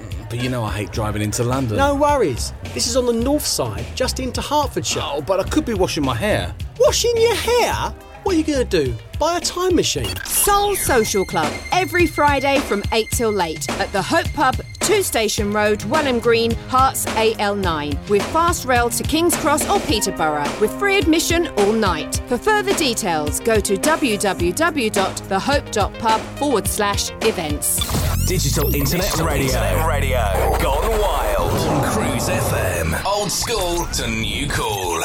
but 0.31 0.41
you 0.41 0.49
know 0.49 0.63
I 0.63 0.71
hate 0.71 0.91
driving 0.93 1.21
into 1.21 1.43
London. 1.43 1.75
No 1.75 1.93
worries, 1.93 2.53
this 2.73 2.87
is 2.87 2.95
on 2.95 3.05
the 3.05 3.13
north 3.13 3.45
side, 3.45 3.85
just 3.95 4.21
into 4.21 4.41
Hertfordshire. 4.41 5.03
Oh, 5.03 5.21
but 5.21 5.41
I 5.41 5.43
could 5.43 5.65
be 5.65 5.73
washing 5.73 6.05
my 6.05 6.15
hair. 6.15 6.55
Washing 6.79 7.11
your 7.17 7.35
hair? 7.35 7.93
What 8.23 8.35
are 8.35 8.37
you 8.37 8.45
going 8.45 8.65
to 8.65 8.85
do? 8.85 8.95
Buy 9.19 9.37
a 9.37 9.41
time 9.41 9.75
machine? 9.75 10.15
Soul 10.25 10.75
Social 10.77 11.25
Club 11.25 11.51
every 11.73 12.07
Friday 12.07 12.59
from 12.59 12.81
8 12.93 13.09
till 13.11 13.31
late 13.31 13.67
at 13.71 13.91
the 13.91 14.01
Hope 14.01 14.31
Pub, 14.33 14.60
2 14.81 15.03
Station 15.03 15.53
Road, 15.53 15.79
Welham 15.81 16.19
Green, 16.21 16.51
Herts 16.69 17.05
AL9 17.15 18.09
with 18.09 18.23
fast 18.33 18.65
rail 18.65 18.89
to 18.89 19.03
King's 19.03 19.35
Cross 19.37 19.69
or 19.69 19.79
Peterborough 19.81 20.49
with 20.59 20.71
free 20.79 20.97
admission 20.97 21.47
all 21.59 21.71
night. 21.71 22.21
For 22.27 22.37
further 22.37 22.73
details, 22.73 23.39
go 23.39 23.59
to 23.59 23.77
www.thehope.pub 23.77 26.21
forward 26.37 26.67
slash 26.67 27.11
events. 27.21 27.79
Digital 28.25 28.73
Internet 28.75 29.17
Radio. 29.19 29.87
Radio. 29.87 30.57
Gone 30.61 30.99
wild. 30.99 31.51
On 31.51 31.83
Cruise 31.91 32.29
FM. 32.29 33.03
Old 33.05 33.31
school 33.31 33.85
to 33.87 34.07
new 34.07 34.47
cool. 34.47 35.01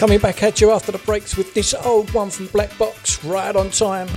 Coming 0.00 0.18
back 0.18 0.42
at 0.42 0.62
you 0.62 0.70
after 0.70 0.92
the 0.92 0.98
breaks 1.00 1.36
with 1.36 1.52
this 1.52 1.74
old 1.74 2.10
one 2.14 2.30
from 2.30 2.46
Black 2.46 2.76
Box, 2.78 3.22
right 3.22 3.54
on 3.54 3.68
time. 3.68 4.08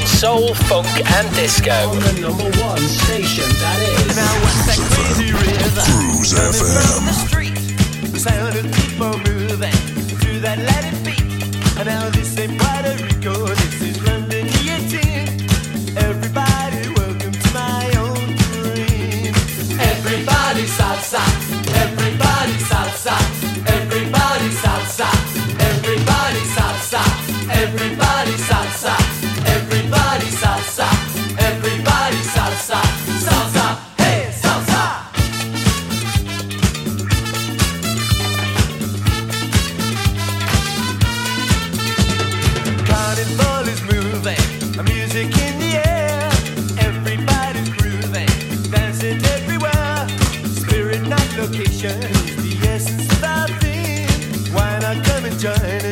in 0.00 0.06
soul, 0.06 0.54
funk, 0.54 0.88
and 1.16 1.28
disco. 1.34 1.70
On 1.70 1.98
the 1.98 2.20
number 2.20 2.50
one 2.60 2.78
station, 2.78 3.44
that 3.60 3.78
is. 3.80 4.16
Now, 4.16 4.34
Cruise 5.84 6.32
FM. 6.32 6.89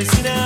girl, 0.05 0.38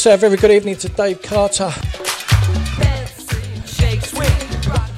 say 0.00 0.14
a 0.14 0.16
very 0.16 0.38
good 0.38 0.50
evening 0.50 0.74
to 0.74 0.88
Dave 0.88 1.20
Carter. 1.20 1.68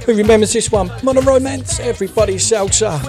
Who 0.07 0.15
remembers 0.15 0.53
this 0.53 0.71
one? 0.71 0.93
Modern 1.03 1.25
Romance, 1.25 1.81
everybody 1.81 2.37
salsa. 2.37 3.01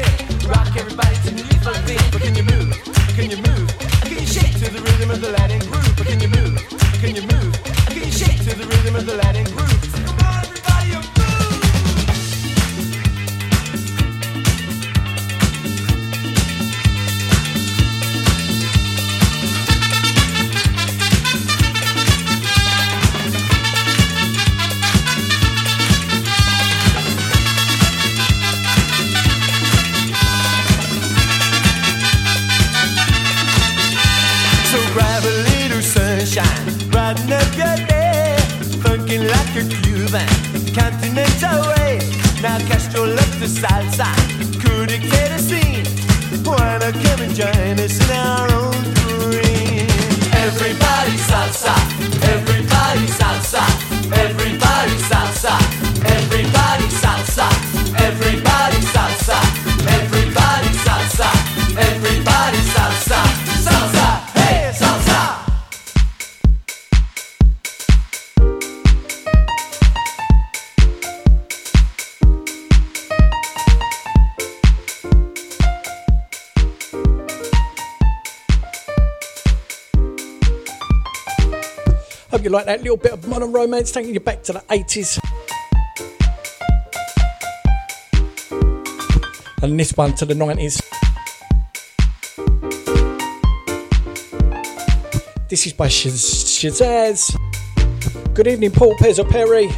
like 82.54 82.68
that 82.68 82.82
little 82.84 82.98
bit 82.98 83.12
of 83.12 83.28
modern 83.28 83.52
romance 83.52 83.92
taking 83.92 84.14
you 84.14 84.20
back 84.20 84.44
to 84.44 84.54
the 84.54 84.60
80s. 84.70 85.20
And 89.64 89.80
this 89.80 89.92
one 89.94 90.14
to 90.16 90.26
the 90.26 90.36
90s. 90.36 90.80
This 95.50 95.66
is 95.66 95.74
by 95.74 95.88
Shaz- 95.88 96.46
Shazaz. 96.46 97.36
Good 98.36 98.48
evening, 98.48 98.72
Paul 98.72 98.96
Pezza 98.98 99.28
Perry. 99.28 99.70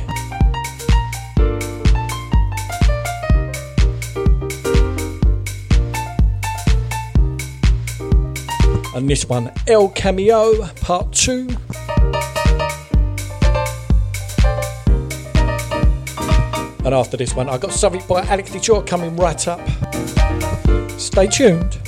And 8.96 9.10
this 9.10 9.28
one, 9.28 9.52
El 9.68 9.90
Cameo, 9.90 10.68
part 10.82 11.14
two. 11.14 11.48
And 16.86 16.94
after 16.94 17.18
this 17.18 17.36
one, 17.36 17.50
I've 17.50 17.62
got 17.62 17.74
something 17.74 18.04
by 18.08 18.22
Alex 18.28 18.52
Di 18.52 18.60
Ciò 18.60 18.86
coming 18.86 19.16
right 19.16 19.48
up. 19.48 19.60
Stay 21.00 21.26
tuned. 21.26 21.80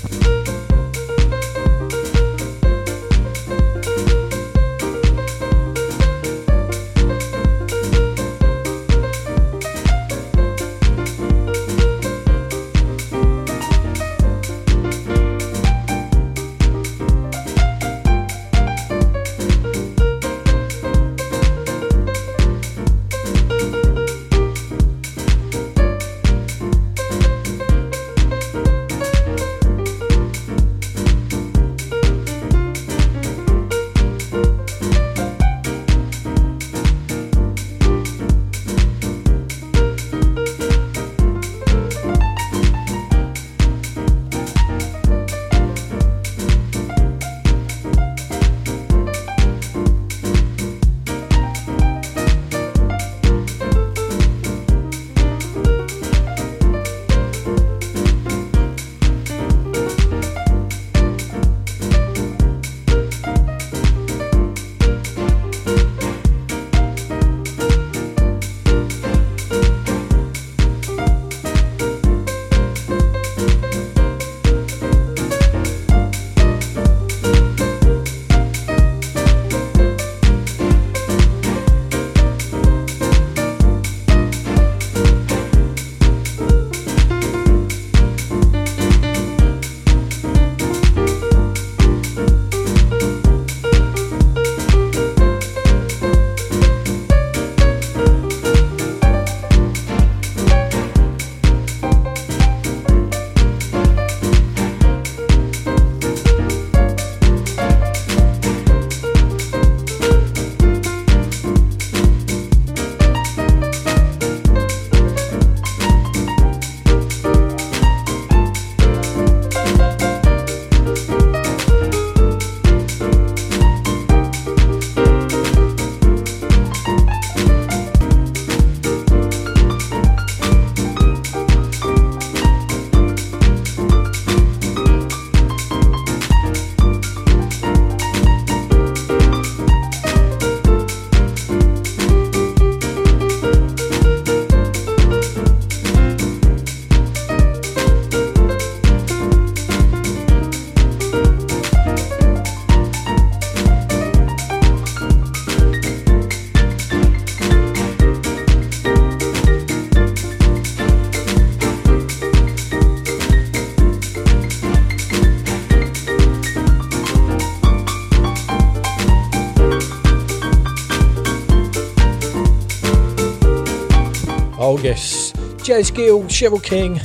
Yes, 174.84 175.34
Jazz 175.63 175.91
Gill, 175.91 176.23
Cheryl 176.23 176.61
King. 176.61 176.99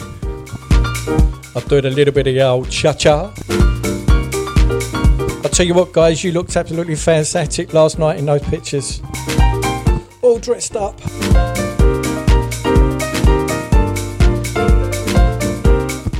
I'm 1.54 1.68
doing 1.68 1.84
a 1.84 1.90
little 1.90 2.14
bit 2.14 2.26
of 2.26 2.34
the 2.34 2.42
old 2.42 2.70
cha-cha. 2.70 3.32
I'll 5.44 5.50
tell 5.50 5.66
you 5.66 5.74
what, 5.74 5.92
guys, 5.92 6.24
you 6.24 6.32
looked 6.32 6.56
absolutely 6.56 6.96
fantastic 6.96 7.72
last 7.74 7.98
night 7.98 8.18
in 8.18 8.26
those 8.26 8.42
pictures. 8.42 9.02
All 10.22 10.38
dressed 10.38 10.76
up. 10.76 10.98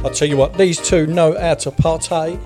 I'll 0.04 0.10
tell 0.10 0.28
you 0.28 0.36
what, 0.36 0.58
these 0.58 0.78
two 0.78 1.06
know 1.06 1.38
how 1.38 1.54
to 1.54 1.70
partay. 1.70 2.38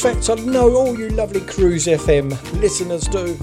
Fact, 0.00 0.30
I 0.30 0.34
know 0.36 0.74
all 0.76 0.98
you 0.98 1.10
lovely 1.10 1.42
Cruise 1.42 1.86
FM 1.86 2.30
listeners 2.58 3.06
do. 3.06 3.36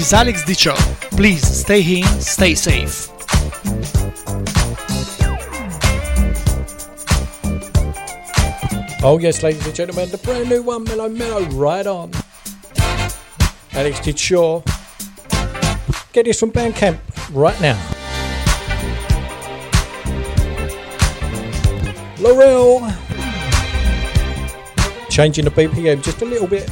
Is 0.00 0.14
Alex 0.14 0.44
Di 0.44 0.54
Ciò. 0.54 0.74
Please 1.10 1.46
stay 1.46 1.82
in, 1.82 2.06
stay 2.22 2.54
safe. 2.54 3.10
Oh 9.02 9.18
yes, 9.20 9.42
ladies 9.42 9.66
and 9.66 9.74
gentlemen, 9.74 10.08
the 10.08 10.16
brand 10.16 10.48
new 10.48 10.62
one, 10.62 10.84
Mellow 10.84 11.10
Mellow, 11.10 11.44
right 11.50 11.86
on. 11.86 12.12
Alex 13.72 14.00
sure. 14.18 14.62
Get 16.14 16.24
this 16.24 16.40
from 16.40 16.50
Bandcamp 16.50 16.98
right 17.34 17.60
now. 17.60 17.78
Laurel. 22.20 22.90
Changing 25.10 25.44
the 25.44 25.50
BPM 25.50 26.02
just 26.02 26.22
a 26.22 26.24
little 26.24 26.46
bit. 26.46 26.70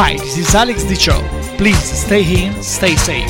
Hi, 0.00 0.16
this 0.16 0.38
is 0.38 0.54
Alex 0.54 0.84
Di 0.84 0.94
Ciò. 0.94 1.18
Please 1.56 1.82
stay 1.82 2.22
in, 2.22 2.62
stay 2.62 2.94
safe. 2.94 3.28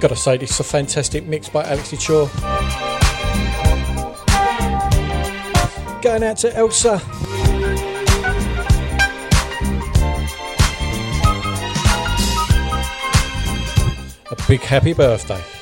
Gotta 0.00 0.16
say, 0.16 0.36
this 0.38 0.50
is 0.50 0.58
a 0.58 0.64
fantastic 0.64 1.24
mix 1.28 1.48
by 1.48 1.62
Alex 1.62 1.96
Shaw. 2.00 2.26
Going 6.02 6.24
out 6.24 6.38
to 6.38 6.52
Elsa. 6.56 7.00
A 14.28 14.48
big 14.48 14.60
happy 14.62 14.92
birthday. 14.92 15.55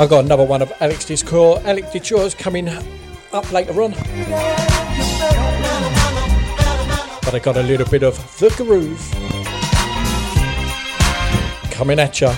I 0.00 0.06
got 0.06 0.24
another 0.24 0.44
one 0.44 0.62
of 0.62 0.72
Alex 0.80 1.04
Discore. 1.04 1.60
Alex 1.66 1.92
Discore's 1.92 2.34
coming 2.34 2.70
up 3.34 3.52
later 3.52 3.82
on. 3.82 3.90
But 7.20 7.34
I 7.34 7.38
got 7.38 7.58
a 7.58 7.62
little 7.62 7.86
bit 7.86 8.02
of 8.02 8.16
the 8.38 8.48
groove 8.56 8.98
coming 11.70 12.00
at 12.00 12.18
ya. 12.18 12.34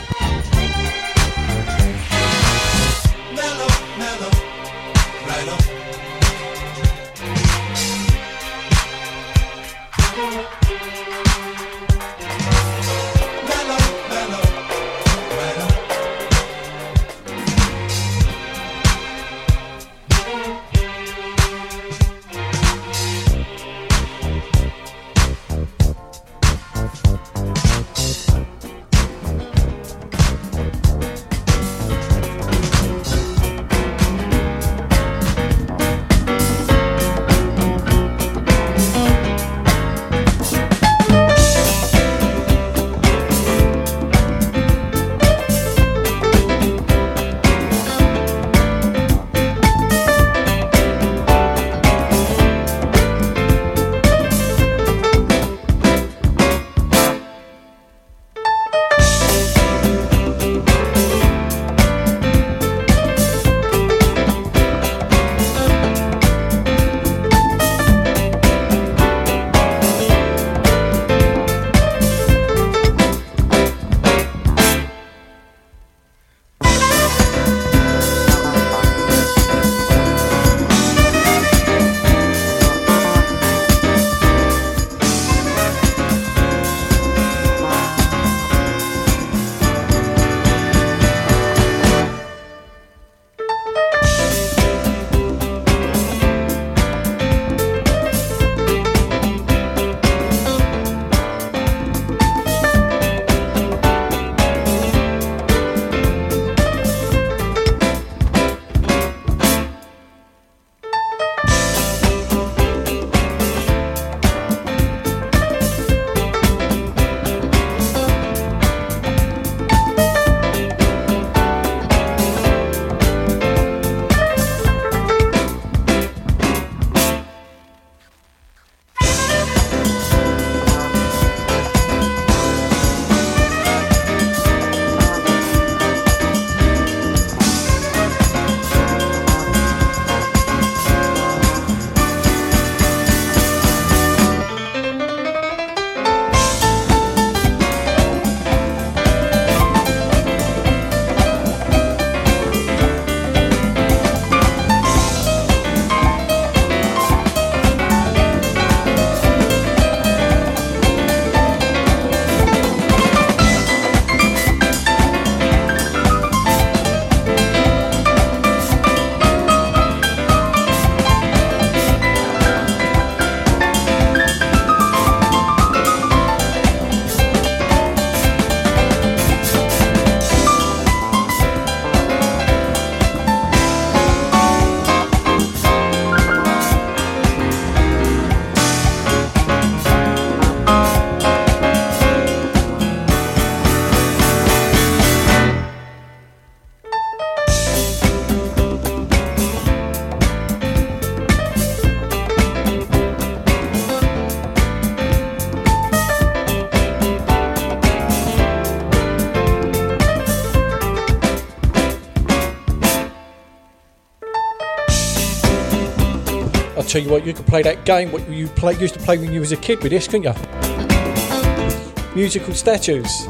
Tell 216.93 217.01
you 217.01 217.09
what, 217.09 217.24
you 217.24 217.32
could 217.32 217.47
play 217.47 217.62
that 217.62 217.86
game 217.86 218.12
what 218.12 218.28
you 218.28 218.47
play, 218.49 218.78
used 218.78 218.93
to 218.93 219.01
play 219.01 219.16
when 219.16 219.32
you 219.32 219.40
was 219.40 219.51
a 219.51 219.57
kid 219.57 219.82
with 219.82 219.93
this, 219.93 220.07
couldn't 220.07 220.24
you? 220.24 222.14
Musical 222.14 222.53
statues. 222.53 223.26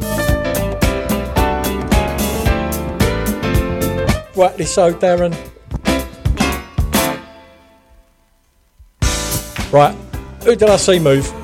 Rightly 4.34 4.64
so, 4.64 4.92
Darren. 4.92 5.32
Right, 9.72 9.94
who 10.42 10.56
did 10.56 10.68
I 10.68 10.76
see 10.76 10.98
move? 10.98 11.41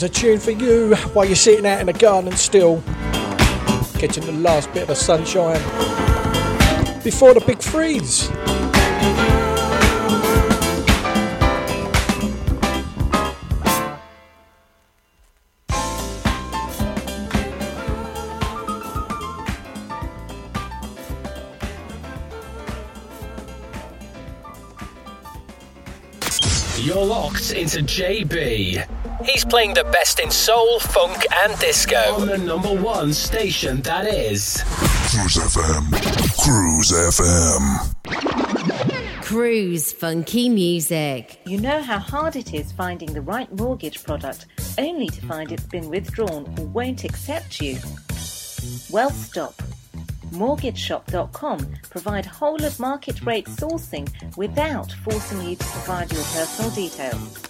That 0.00 0.16
is 0.16 0.18
a 0.18 0.22
tune 0.22 0.38
for 0.38 0.52
you 0.52 0.96
while 1.12 1.26
you're 1.26 1.36
sitting 1.36 1.66
out 1.66 1.80
in 1.80 1.86
the 1.86 1.92
garden 1.92 2.34
still, 2.34 2.76
getting 3.98 4.24
the 4.24 4.32
last 4.32 4.72
bit 4.72 4.84
of 4.84 4.88
the 4.88 4.94
sunshine 4.94 5.60
before 7.04 7.34
the 7.34 7.40
big 7.46 7.60
freeze. 7.60 8.30
Locked 27.76 27.86
JB. 27.86 29.24
He's 29.24 29.44
playing 29.44 29.74
the 29.74 29.84
best 29.84 30.18
in 30.18 30.30
soul, 30.30 30.80
funk, 30.80 31.26
and 31.32 31.58
disco 31.58 31.96
on 32.14 32.28
the 32.28 32.38
number 32.38 32.74
one 32.74 33.12
station 33.12 33.82
that 33.82 34.06
is. 34.06 34.62
Cruise 35.10 35.36
FM. 35.36 35.92
Cruise 36.42 36.92
FM. 36.92 37.62
Cruise 39.22 39.92
Funky 39.92 40.48
Music. 40.48 41.40
You 41.44 41.60
know 41.60 41.82
how 41.82 41.98
hard 41.98 42.36
it 42.36 42.54
is 42.54 42.72
finding 42.72 43.12
the 43.12 43.20
right 43.22 43.52
mortgage 43.56 44.02
product 44.02 44.46
only 44.78 45.08
to 45.08 45.26
find 45.26 45.52
it's 45.52 45.66
been 45.66 45.88
withdrawn 45.90 46.52
or 46.58 46.66
won't 46.66 47.04
accept 47.04 47.60
you? 47.60 47.78
Well, 48.90 49.10
stop. 49.10 49.54
MortgageShop.com 50.32 51.74
provide 51.90 52.26
whole 52.26 52.64
of 52.64 52.80
market 52.80 53.22
rate 53.22 53.46
sourcing 53.46 54.08
without 54.36 54.92
forcing 55.04 55.42
you 55.42 55.56
to 55.56 55.64
provide 55.64 56.12
your 56.12 56.22
personal 56.24 56.70
details. 56.70 57.49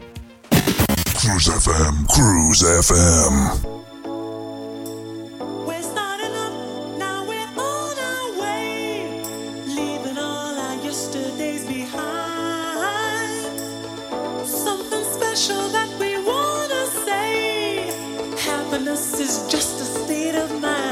Cruise 1.21 1.49
FM. 1.49 2.07
Cruise 2.09 2.63
FM. 2.63 3.33
We're 5.67 5.83
starting 5.83 6.33
up, 6.33 6.53
now 6.97 7.23
we're 7.27 7.47
on 7.61 7.95
our 8.09 8.41
way, 8.41 9.21
leaving 9.67 10.17
all 10.17 10.57
our 10.59 10.75
yesterdays 10.77 11.67
behind. 11.67 13.59
Something 14.47 15.03
special 15.03 15.67
that 15.69 15.89
we 15.99 16.17
wanna 16.23 16.87
say. 17.05 17.93
Happiness 18.39 19.19
is 19.19 19.45
just 19.47 19.79
a 19.79 19.85
state 19.85 20.33
of 20.33 20.49
mind. 20.59 20.90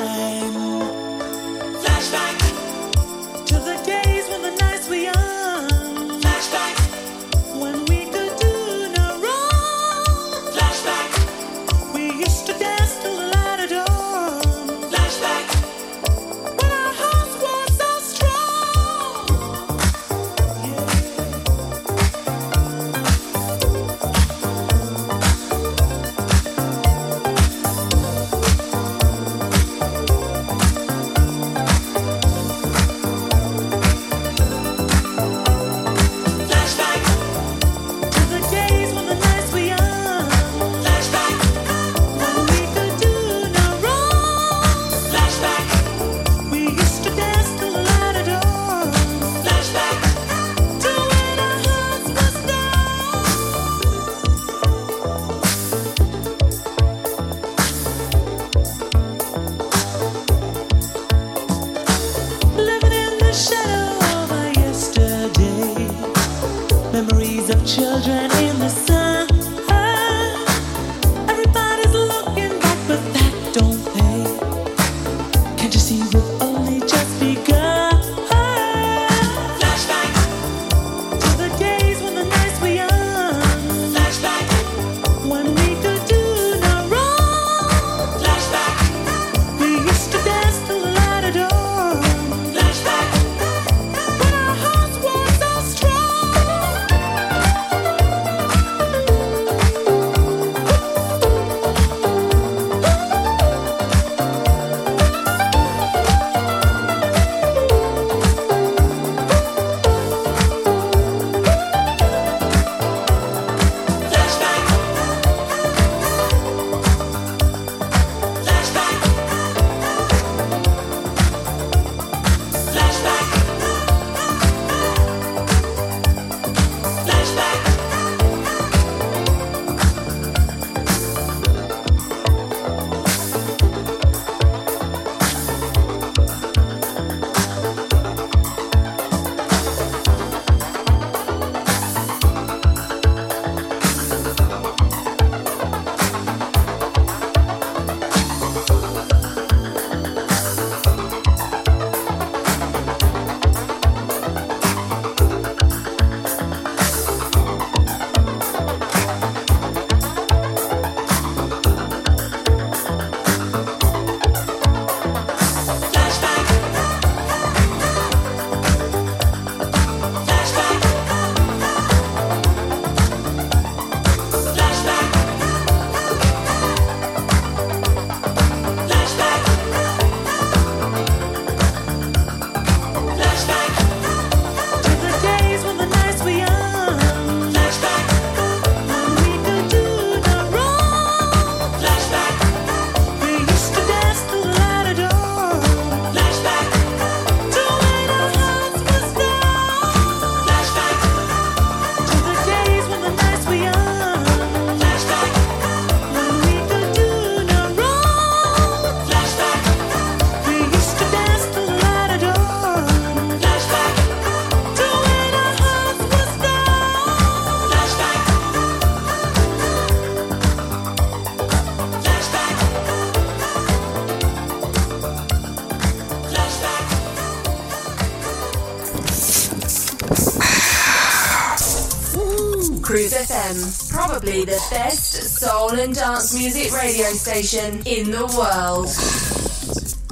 Probably 234.19 234.43
the 234.43 234.61
best 234.69 235.13
soul 235.39 235.71
and 235.79 235.95
dance 235.95 236.37
music 236.37 236.73
radio 236.73 237.05
station 237.05 237.81
in 237.85 238.11
the 238.11 238.25
world. 238.37 238.89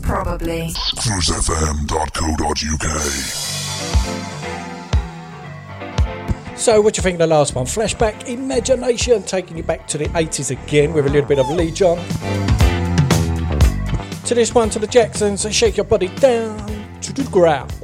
Probably. 0.01 0.69
cruisefm.co.uk. 0.95 1.57
So, 6.57 6.79
what 6.79 6.93
do 6.93 6.99
you 6.99 7.03
think 7.03 7.15
of 7.15 7.19
the 7.19 7.27
last 7.27 7.53
one? 7.53 7.65
Flashback 7.65 8.29
Imagination, 8.29 9.23
taking 9.23 9.57
you 9.57 9.63
back 9.63 9.85
to 9.89 9.97
the 9.97 10.05
80s 10.05 10.51
again 10.51 10.93
with 10.93 11.05
a 11.05 11.09
little 11.09 11.27
bit 11.27 11.39
of 11.39 11.49
Lee 11.49 11.71
John. 11.71 11.97
To 14.23 14.35
this 14.35 14.55
one, 14.55 14.69
to 14.69 14.79
the 14.79 14.87
Jacksons, 14.87 15.45
shake 15.53 15.75
your 15.75 15.83
body 15.85 16.07
down 16.19 16.57
to 17.01 17.11
the 17.11 17.23
ground. 17.29 17.76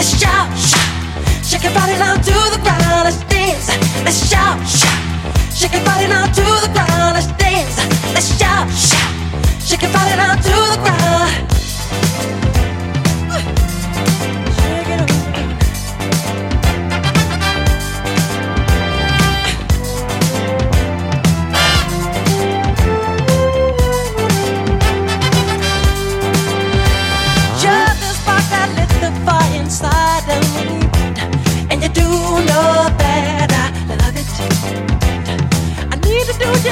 Let's 0.00 0.18
shout, 0.18 0.48
shout. 0.56 1.44
shake 1.44 1.62
your 1.62 1.74
body 1.74 1.92
down 1.98 2.16
to 2.16 2.32
the 2.32 2.58
ground. 2.62 3.04
Let's 3.04 3.22
dance, 3.24 3.68
let's 4.02 4.30
shout, 4.30 4.56
shout. 4.66 5.52
shake 5.52 5.74
your 5.74 5.84
body 5.84 6.06
down 6.06 6.28
to 6.32 6.44
the 6.64 6.70
ground. 6.72 7.16
Let's 7.16 7.26
dance, 7.36 7.76
let's 8.14 8.38
shout, 8.38 8.70
shout. 8.70 9.60
shake 9.60 9.82
your 9.82 9.92
body 9.92 10.16
down 10.16 10.38
to 10.38 10.56
the 10.72 10.78
ground. 10.80 12.49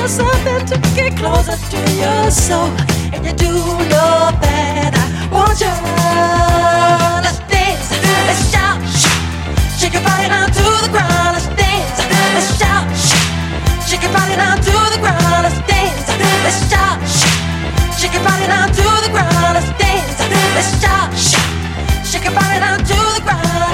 Something 0.08 0.64
to 0.66 0.76
get 0.96 1.16
closer 1.16 1.56
to 1.56 1.78
your 1.94 2.30
soul, 2.30 2.72
and 3.12 3.24
you 3.26 3.32
do 3.36 3.52
know 3.92 4.32
that 4.40 4.92
I 4.96 5.06
want 5.30 5.60
you. 5.60 5.74
Let's 7.20 7.38
dance, 7.52 7.92
let's 8.26 8.42
shout, 8.50 8.80
shake 9.78 9.92
your 9.92 10.02
body 10.02 10.28
down 10.28 10.48
to 10.48 10.64
the 10.84 10.90
ground. 10.90 11.36
Let's 11.36 11.48
dance, 11.52 12.00
let's 12.34 12.50
shout, 12.56 12.88
shake 13.86 14.02
your 14.02 14.12
body 14.12 14.34
down 14.36 14.56
to 14.56 14.74
the 14.92 14.98
ground. 14.98 15.44
Let's 15.44 15.60
dance, 15.68 16.08
let's 16.44 16.60
shout. 16.70 16.98
Shake 17.98 18.14
your 18.14 18.22
body 18.22 18.46
down 18.46 18.68
to 18.68 18.82
the 19.02 19.10
ground. 19.10 19.54
Let's 19.54 19.70
dance. 19.76 20.20
Let's 20.54 20.80
shout. 20.80 21.10
Shake 22.06 22.24
your 22.24 22.32
body 22.32 22.60
down 22.60 22.78
to 22.78 22.98
the 23.16 23.22
ground. 23.24 23.67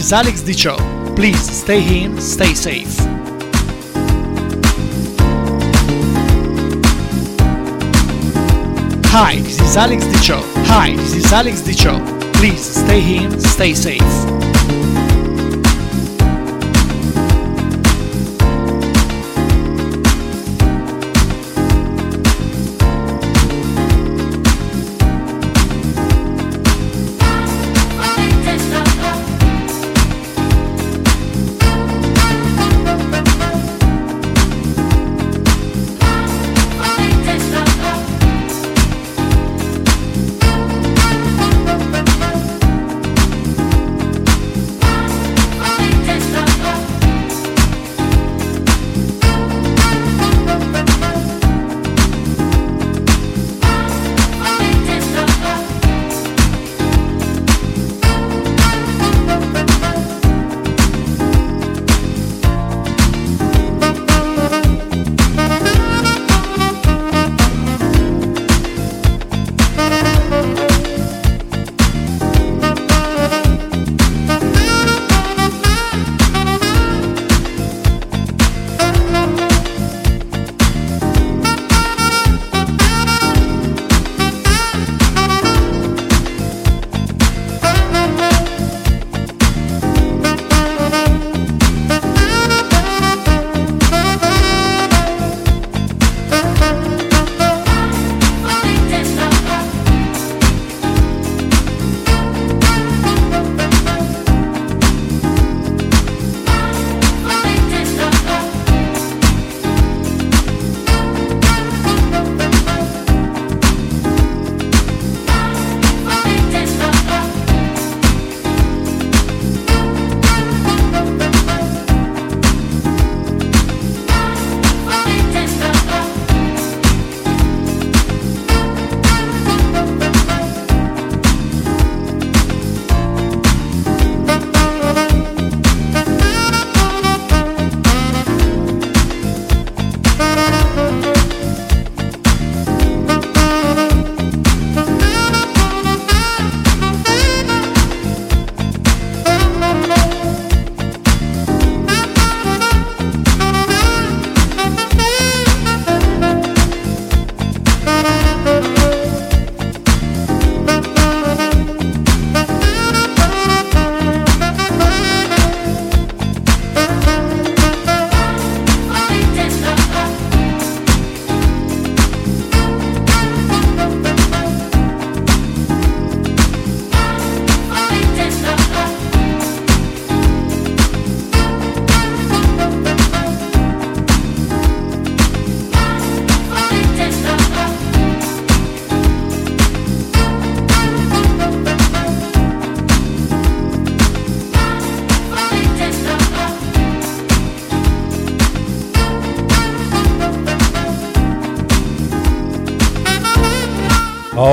Is 0.00 0.14
Alex 0.14 0.40
Di 0.42 0.54
Ciò. 0.54 0.76
Please 1.14 1.52
stay 1.52 2.04
in, 2.04 2.18
stay 2.18 2.54
safe. 2.54 2.96
Hi, 9.12 9.38
this 9.42 9.60
is 9.60 9.76
Alex 9.76 10.06
Di 10.06 10.18
Ciò. 10.20 10.42
Hi, 10.68 10.96
this 10.96 11.14
is 11.16 11.30
Alex 11.32 11.60
Di 11.60 11.74
Ciò. 11.74 12.00
Please 12.32 12.80
stay 12.80 13.16
in, 13.16 13.38
stay 13.40 13.74
safe. 13.74 14.39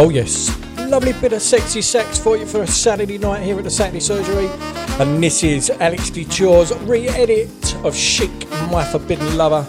Oh, 0.07 0.09
yes. 0.09 0.57
Lovely 0.87 1.11
bit 1.11 1.33
of 1.33 1.41
sexy 1.41 1.81
sex 1.81 2.17
for 2.17 2.37
you 2.37 2.45
for 2.45 2.61
a 2.61 2.67
Saturday 2.67 3.17
night 3.17 3.43
here 3.43 3.57
at 3.57 3.65
the 3.65 3.69
Saturday 3.69 3.99
Surgery. 3.99 4.47
And 5.01 5.21
this 5.21 5.43
is 5.43 5.69
Alex 5.69 6.09
Di 6.09 6.23
Ciò's 6.23 6.73
re 6.83 7.09
edit 7.09 7.75
of 7.83 7.93
Chic, 7.93 8.31
My 8.71 8.85
Forbidden 8.85 9.35
Lover. 9.35 9.67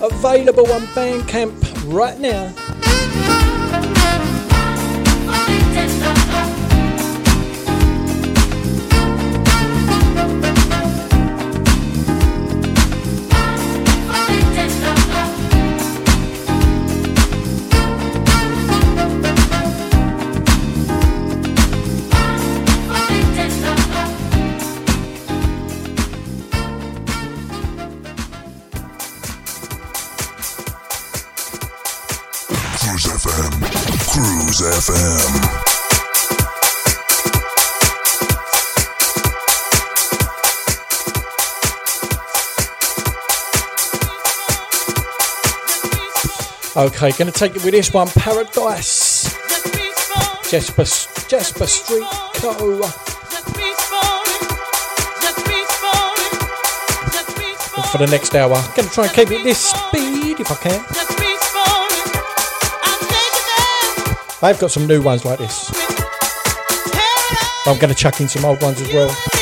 Available 0.00 0.70
on 0.70 0.82
Bandcamp 0.94 1.92
right 1.92 2.16
now. 2.20 2.54
Okay, 46.84 47.12
gonna 47.12 47.32
take 47.32 47.56
it 47.56 47.64
with 47.64 47.72
this 47.72 47.94
one 47.94 48.08
Paradise. 48.08 49.32
Jasper, 50.50 50.84
Jasper 51.26 51.66
Street 51.66 52.04
Co. 52.34 52.74
And 57.74 57.86
for 57.90 57.96
the 57.96 58.06
next 58.10 58.34
hour, 58.34 58.62
gonna 58.76 58.90
try 58.90 59.04
and 59.04 59.14
keep 59.14 59.30
it 59.30 59.42
this 59.44 59.70
speed 59.70 60.40
if 60.40 60.52
I 60.52 60.56
can. 60.56 60.84
They've 64.42 64.60
got 64.60 64.70
some 64.70 64.86
new 64.86 65.00
ones 65.00 65.24
like 65.24 65.38
this. 65.38 65.70
I'm 67.66 67.78
gonna 67.78 67.94
chuck 67.94 68.20
in 68.20 68.28
some 68.28 68.44
old 68.44 68.60
ones 68.60 68.78
as 68.82 68.92
well. 68.92 69.33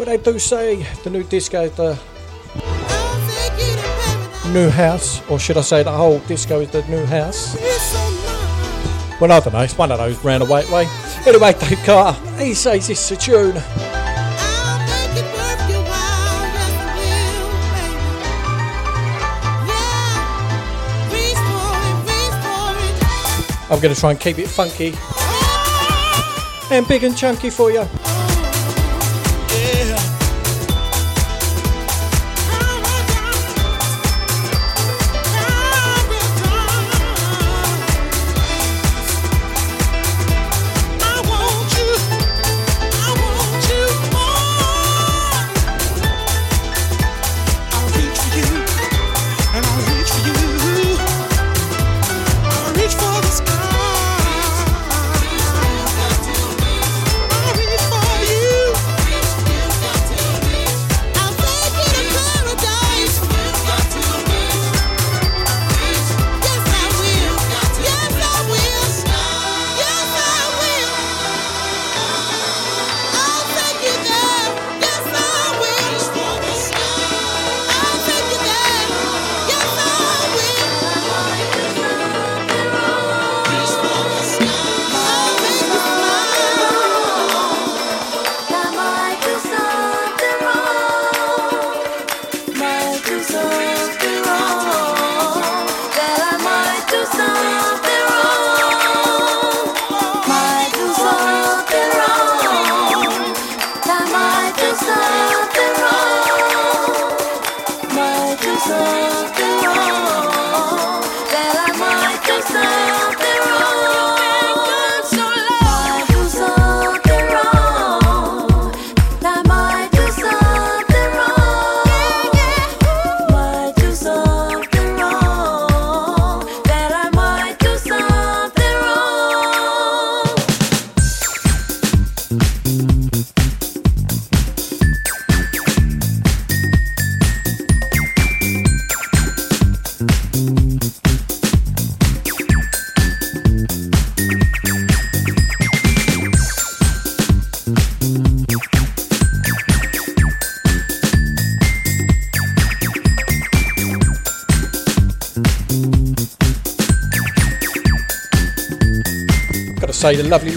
Well, 0.00 0.06
they 0.06 0.16
do 0.16 0.38
say 0.38 0.82
the 1.04 1.10
new 1.10 1.22
disco 1.22 1.68
the 1.68 1.92
new 4.48 4.70
house, 4.70 5.20
or 5.28 5.38
should 5.38 5.58
I 5.58 5.60
say 5.60 5.82
the 5.82 5.92
whole 5.92 6.20
disco 6.20 6.60
is 6.60 6.70
the 6.70 6.82
new 6.88 7.04
house? 7.04 7.54
Well, 9.20 9.30
I 9.30 9.40
don't 9.40 9.52
know. 9.52 9.60
It's 9.60 9.76
one 9.76 9.92
of 9.92 9.98
those 9.98 10.16
roundabout 10.24 10.70
way. 10.70 10.88
Anyway, 11.26 11.52
Dave 11.52 11.78
Carter, 11.84 12.18
he 12.38 12.54
says 12.54 12.88
it's 12.88 13.10
a 13.10 13.16
tune. 13.16 13.62
I'm 23.70 23.80
going 23.80 23.94
to 23.94 24.00
try 24.00 24.12
and 24.12 24.18
keep 24.18 24.38
it 24.38 24.48
funky 24.48 24.94
and 26.74 26.88
big 26.88 27.04
and 27.04 27.14
chunky 27.14 27.50
for 27.50 27.70
you. 27.70 27.86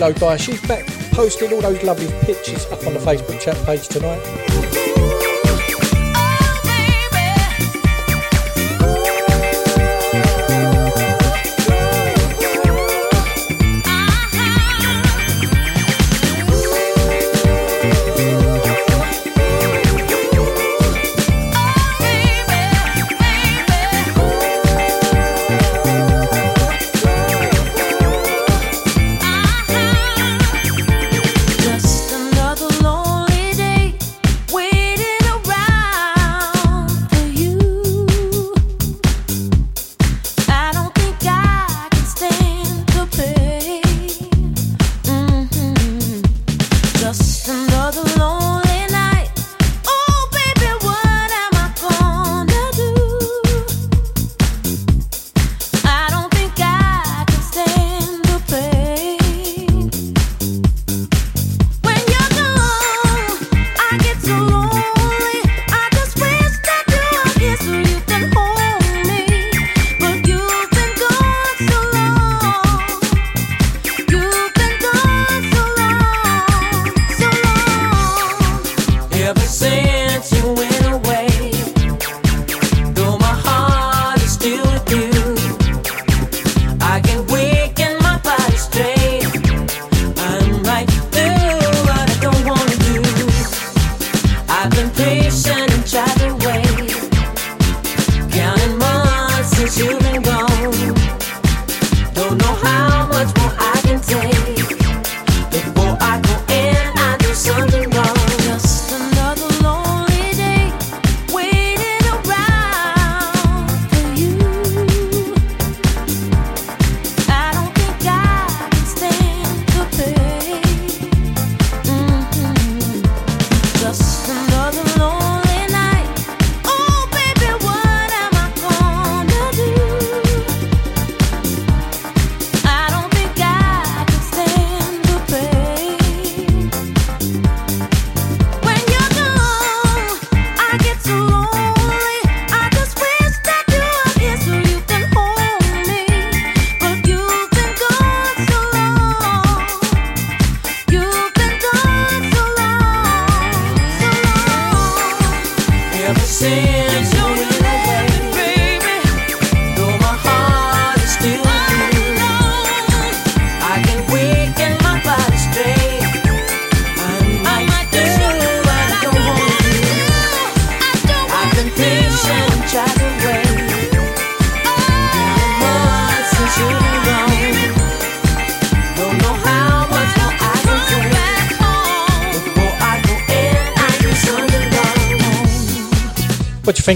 The 0.04 0.20
Dyer, 0.20 0.38
she's 0.38 0.62
back 0.68 0.86
posting 1.14 1.54
all 1.54 1.62
those 1.62 1.82
lovely 1.82 2.12
pictures 2.26 2.66
up 2.66 2.86
on 2.86 2.94
the 2.94 3.00
Facebook 3.00 3.40
chat 3.40 3.56
page 3.66 3.88
tonight. 3.88 4.53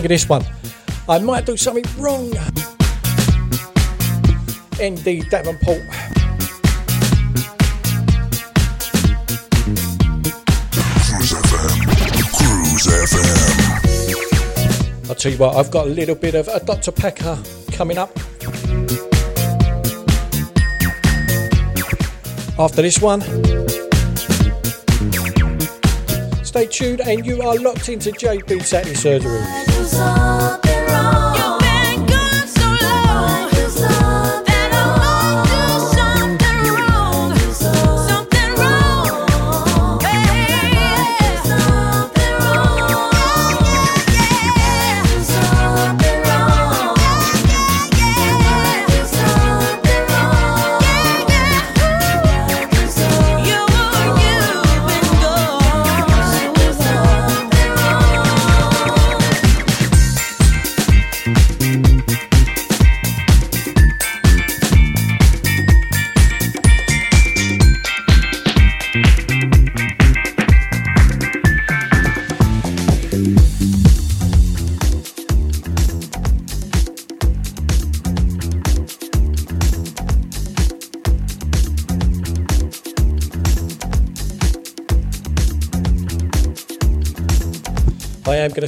What 0.07 0.11
do 0.11 0.15
you 0.15 0.19
think 0.19 0.31
of 0.31 0.47
this 0.47 0.55
one? 0.55 0.63
I 1.09 1.19
might 1.19 1.45
do 1.45 1.57
something 1.57 1.83
wrong. 2.01 2.29
N'Dea 4.79 5.29
Davenport. 5.29 5.81
Cruise 11.03 11.33
FM. 11.33 11.75
Cruise 12.37 12.87
FM. 12.87 15.09
I'll 15.09 15.15
tell 15.15 15.31
you 15.33 15.37
what, 15.37 15.57
I've 15.57 15.71
got 15.71 15.87
a 15.87 15.89
little 15.89 16.15
bit 16.15 16.35
of 16.35 16.47
a 16.47 16.61
Dr. 16.63 16.93
Packer 16.93 17.37
coming 17.73 17.97
up. 17.97 18.17
After 22.57 22.81
this 22.81 23.01
one. 23.01 23.19
Stay 26.45 26.65
tuned, 26.65 27.01
and 27.01 27.25
you 27.25 27.41
are 27.41 27.57
locked 27.57 27.89
into 27.89 28.11
JB 28.11 28.63
Saturday 28.63 28.95
Surgery. 28.95 29.66
Am 29.93 30.56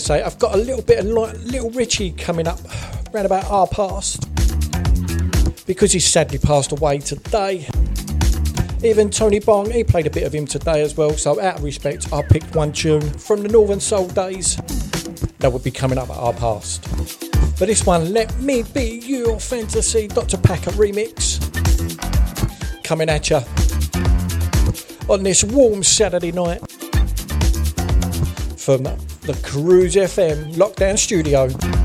I've 0.09 0.39
got 0.39 0.55
a 0.55 0.57
little 0.57 0.81
bit 0.81 0.99
of 0.99 1.05
li- 1.05 1.37
Little 1.51 1.69
Richie 1.69 2.11
coming 2.11 2.47
up 2.47 2.59
around 3.13 3.27
about 3.27 3.45
our 3.45 3.67
past 3.67 4.27
because 5.67 5.91
he's 5.91 6.05
sadly 6.05 6.39
passed 6.39 6.71
away 6.71 6.97
today. 6.97 7.67
Even 8.83 9.11
Tony 9.11 9.39
Bong, 9.39 9.69
he 9.69 9.83
played 9.83 10.07
a 10.07 10.09
bit 10.09 10.23
of 10.23 10.33
him 10.33 10.47
today 10.47 10.81
as 10.81 10.97
well. 10.97 11.11
So 11.11 11.39
out 11.39 11.57
of 11.57 11.63
respect, 11.63 12.11
I 12.11 12.23
picked 12.23 12.55
one 12.55 12.71
tune 12.71 13.01
from 13.01 13.43
the 13.43 13.49
Northern 13.49 13.79
Soul 13.79 14.07
days 14.07 14.55
that 15.37 15.51
would 15.53 15.63
be 15.63 15.69
coming 15.69 15.99
up 15.99 16.09
at 16.09 16.17
our 16.17 16.33
past. 16.33 16.81
But 17.59 17.67
this 17.67 17.85
one, 17.85 18.11
Let 18.11 18.35
Me 18.39 18.63
Be 18.63 19.01
Your 19.05 19.39
Fantasy, 19.39 20.07
Dr. 20.07 20.37
Packer 20.37 20.71
remix, 20.71 21.37
coming 22.83 23.09
at 23.09 23.29
you 23.29 23.41
on 25.07 25.21
this 25.21 25.43
warm 25.43 25.83
Saturday 25.83 26.31
night 26.31 26.61
from 28.57 28.87
the 29.29 29.47
Cruise 29.47 29.93
FM 29.93 30.55
lockdown 30.55 30.97
studio. 30.97 31.78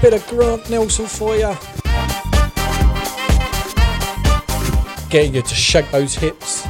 Bit 0.00 0.14
of 0.14 0.24
Grant 0.28 0.70
Nelson 0.70 1.06
for 1.06 1.34
you. 1.34 1.56
Getting 5.10 5.34
you 5.34 5.42
to 5.42 5.54
shake 5.54 5.90
those 5.90 6.14
hips. 6.14 6.64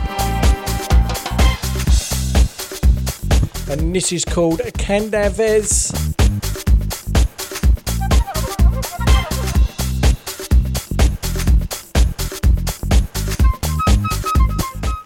And 3.69 3.95
this 3.95 4.13
is 4.13 4.25
called 4.25 4.61
Candavez. 4.79 5.93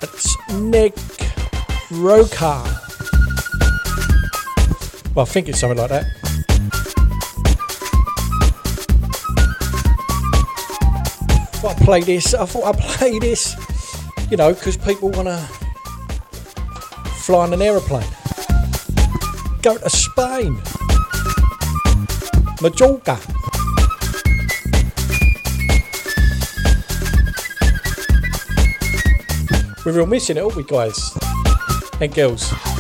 It's 0.03 0.37
Nick 0.53 0.95
Roca. 1.91 2.63
Well, 5.15 5.27
I 5.27 5.29
think 5.29 5.49
it's 5.49 5.59
something 5.59 5.79
like 5.79 5.91
that. 5.91 6.22
Play 11.85 12.01
this. 12.01 12.35
I 12.35 12.47
thought 12.47 12.75
I'd 12.75 12.79
play 12.81 13.19
this, 13.19 13.57
you 14.31 14.37
know, 14.37 14.55
because 14.55 14.77
people 14.77 15.11
want 15.11 15.29
to 15.29 15.39
fly 17.23 17.45
on 17.45 17.53
an 17.53 17.63
aeroplane, 17.63 18.07
go 19.63 19.77
to 19.79 19.91
Spain, 19.91 20.61
Majorca. 22.61 23.19
We're 29.85 29.93
real 29.93 30.07
missing 30.07 30.37
it, 30.37 30.41
aren't 30.41 30.55
we, 30.55 30.63
guys 30.63 31.19
and 32.01 32.15
girls? 32.15 32.72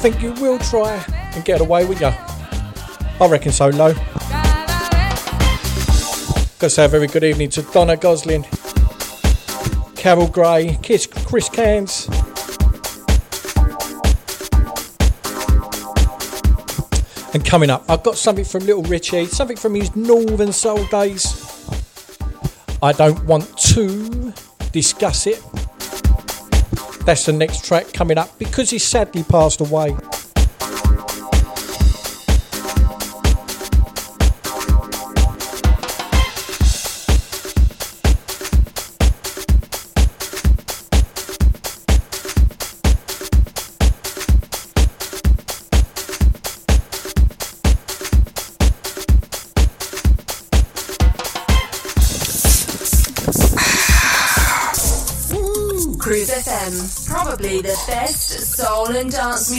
Think 0.00 0.22
you 0.22 0.32
will 0.32 0.58
try 0.58 1.04
and 1.10 1.44
get 1.44 1.60
away 1.60 1.84
with 1.84 2.00
you. 2.00 2.06
I 2.06 3.28
reckon 3.28 3.52
so, 3.52 3.68
low. 3.68 3.92
Got 6.58 6.58
to 6.58 6.70
say 6.70 6.86
a 6.86 6.88
very 6.88 7.06
good 7.06 7.22
evening 7.22 7.50
to 7.50 7.60
Donna 7.60 7.98
Gosling, 7.98 8.44
Carol 9.96 10.26
Gray, 10.26 10.78
Kiss, 10.80 11.06
Chris 11.06 11.50
Cans. 11.50 12.08
And 17.34 17.44
coming 17.44 17.68
up, 17.68 17.84
I've 17.86 18.02
got 18.02 18.16
something 18.16 18.46
from 18.46 18.64
Little 18.64 18.84
Richie, 18.84 19.26
something 19.26 19.58
from 19.58 19.74
his 19.74 19.94
Northern 19.94 20.52
Soul 20.52 20.82
days. 20.86 21.68
I 22.82 22.92
don't 22.92 23.22
want 23.26 23.54
to 23.74 24.32
discuss 24.72 25.26
it. 25.26 25.42
That's 27.10 27.26
the 27.26 27.32
next 27.32 27.64
track 27.64 27.92
coming 27.92 28.18
up 28.18 28.38
because 28.38 28.70
he 28.70 28.78
sadly 28.78 29.24
passed 29.24 29.60
away. 29.60 29.96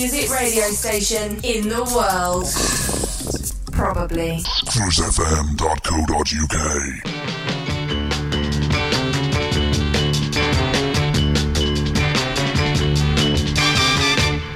Music 0.02 0.32
radio 0.32 0.64
station 0.72 1.40
in 1.44 1.70
the 1.70 1.84
world. 1.94 2.48
Probably. 3.72 4.40
cruisefm.co.uk. 4.66 6.58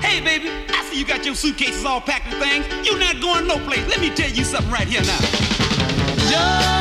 Hey, 0.01 0.19
baby, 0.22 0.49
I 0.69 0.84
see 0.89 0.97
you 0.99 1.05
got 1.05 1.23
your 1.23 1.35
suitcases 1.35 1.85
all 1.85 2.01
packed 2.01 2.26
with 2.26 2.39
things. 2.41 2.65
You're 2.84 2.97
not 2.97 3.22
going 3.22 3.45
no 3.45 3.59
place. 3.65 3.88
Let 3.88 4.01
me 4.01 4.09
tell 4.09 4.31
you 4.31 4.43
something 4.43 4.72
right 4.72 4.88
here 4.88 5.03
now. 5.03 5.19
You're 6.31 6.74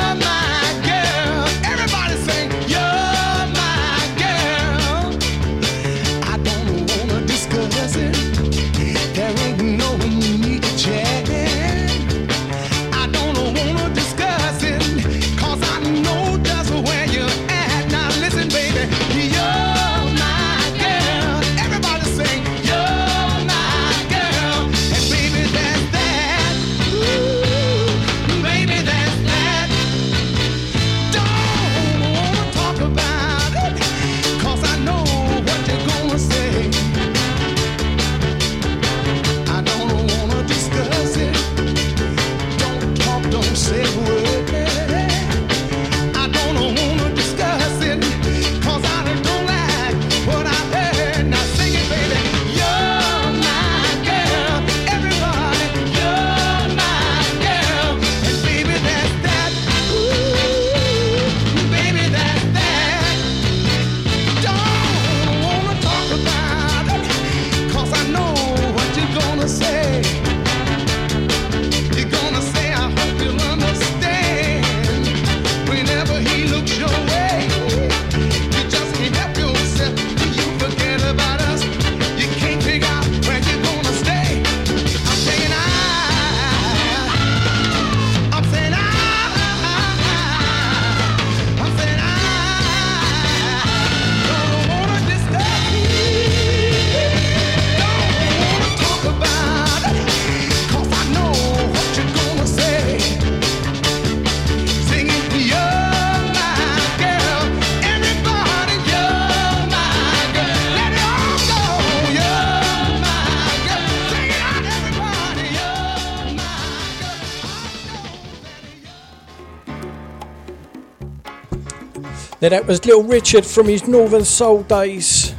Now 122.45 122.51
that 122.51 122.67
was 122.67 122.85
Little 122.85 123.05
Richard 123.05 123.47
from 123.47 123.69
his 123.69 123.89
Northern 123.89 124.23
Soul 124.23 124.65
days. 124.65 125.35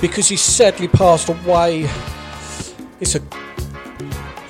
Because 0.00 0.28
he 0.28 0.34
sadly 0.34 0.88
passed 0.88 1.28
away. 1.28 1.88
It's 2.98 3.14
a 3.14 3.22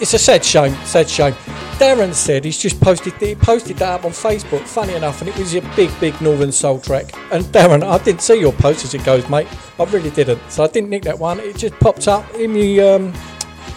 it's 0.01 0.15
a 0.15 0.19
sad 0.19 0.43
shame, 0.43 0.73
sad 0.87 1.07
shame. 1.07 1.35
Darren 1.77 2.15
said 2.15 2.47
he's 2.47 2.57
just 2.57 2.81
posted 2.81 3.13
he 3.17 3.35
posted 3.35 3.77
that 3.77 3.91
up 3.93 4.07
on 4.07 4.13
Facebook, 4.13 4.63
funny 4.63 4.95
enough, 4.95 5.21
and 5.21 5.29
it 5.29 5.37
was 5.37 5.55
a 5.55 5.61
big, 5.77 5.91
big 6.01 6.19
Northern 6.23 6.51
Soul 6.51 6.81
track. 6.81 7.13
And 7.31 7.45
Darren, 7.45 7.83
I 7.83 8.03
didn't 8.03 8.23
see 8.23 8.41
your 8.41 8.55
post 8.55 8.87
as 8.87 8.95
it 8.95 9.05
goes, 9.05 9.29
mate. 9.29 9.47
I 9.79 9.85
really 9.85 10.09
didn't. 10.09 10.41
So 10.51 10.65
I 10.65 10.69
didn't 10.69 10.89
nick 10.89 11.03
that 11.03 11.19
one. 11.19 11.41
It 11.41 11.59
just 11.59 11.79
popped 11.79 12.09
up 12.09 12.25
in 12.37 12.55
the 12.55 12.81
um, 12.81 13.13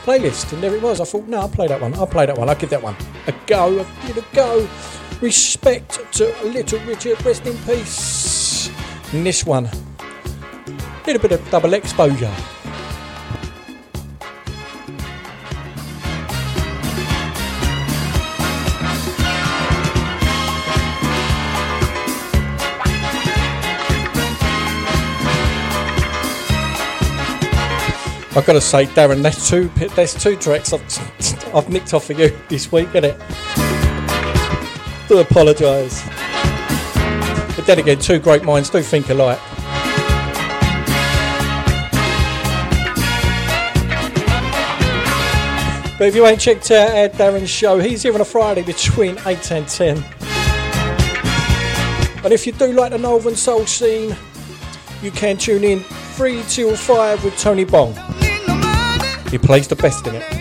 playlist, 0.05 0.53
and 0.53 0.63
there 0.63 0.73
it 0.73 0.81
was. 0.81 1.01
I 1.01 1.03
thought, 1.03 1.27
no, 1.27 1.41
I'll 1.41 1.49
play 1.49 1.67
that 1.67 1.81
one. 1.81 1.93
I'll 1.95 2.07
play 2.07 2.27
that 2.27 2.37
one. 2.37 2.47
I'll 2.47 2.55
give 2.55 2.69
that 2.69 2.81
one 2.81 2.95
a 3.27 3.33
go. 3.45 3.79
I'll 3.79 4.07
give 4.07 4.19
it 4.19 4.23
a 4.31 4.35
go. 4.35 4.69
Respect 5.19 5.99
to 6.13 6.39
uh, 6.41 6.43
Little 6.43 6.79
Richard, 6.81 7.25
rest 7.25 7.45
in 7.47 7.57
peace. 7.59 8.69
And 9.13 9.25
this 9.25 9.45
one, 9.45 9.65
a 9.65 11.03
little 11.07 11.21
bit 11.21 11.31
of 11.31 11.49
double 11.49 11.73
exposure. 11.73 12.33
I've 28.35 28.47
got 28.47 28.53
to 28.53 28.61
say, 28.61 28.85
Darren, 28.87 29.21
there's 29.21 29.47
two 29.47 29.67
there's 29.95 30.13
two 30.13 30.35
tracks 30.35 30.73
I've, 30.73 31.53
I've 31.55 31.69
nicked 31.69 31.93
off 31.93 32.05
for 32.05 32.13
you 32.13 32.35
this 32.49 32.71
week, 32.71 32.89
isn't 32.89 33.05
it? 33.05 33.42
Do 35.13 35.19
apologise. 35.19 36.03
But 37.55 37.67
then 37.67 37.77
again, 37.77 37.99
two 37.99 38.17
great 38.17 38.43
minds 38.43 38.71
do 38.71 38.81
think 38.81 39.11
alike. 39.11 39.37
But 45.99 46.07
if 46.07 46.15
you 46.15 46.25
ain't 46.25 46.41
checked 46.41 46.71
out 46.71 46.89
Ed 46.89 47.13
Darren's 47.13 47.51
show, 47.51 47.77
he's 47.77 48.01
here 48.01 48.15
on 48.15 48.21
a 48.21 48.25
Friday 48.25 48.63
between 48.63 49.19
8 49.23 49.51
and 49.51 49.67
10. 49.67 49.97
And 52.23 52.33
if 52.33 52.47
you 52.47 52.53
do 52.53 52.73
like 52.73 52.91
the 52.91 52.97
Northern 52.97 53.35
Soul 53.35 53.67
scene, 53.67 54.15
you 55.03 55.11
can 55.11 55.37
tune 55.37 55.63
in 55.63 55.81
3 55.81 56.41
till 56.47 56.75
5 56.75 57.23
with 57.23 57.37
Tony 57.37 57.65
Bong. 57.65 57.93
He 59.29 59.37
plays 59.37 59.67
the 59.67 59.75
best 59.75 60.07
in 60.07 60.15
it. 60.15 60.32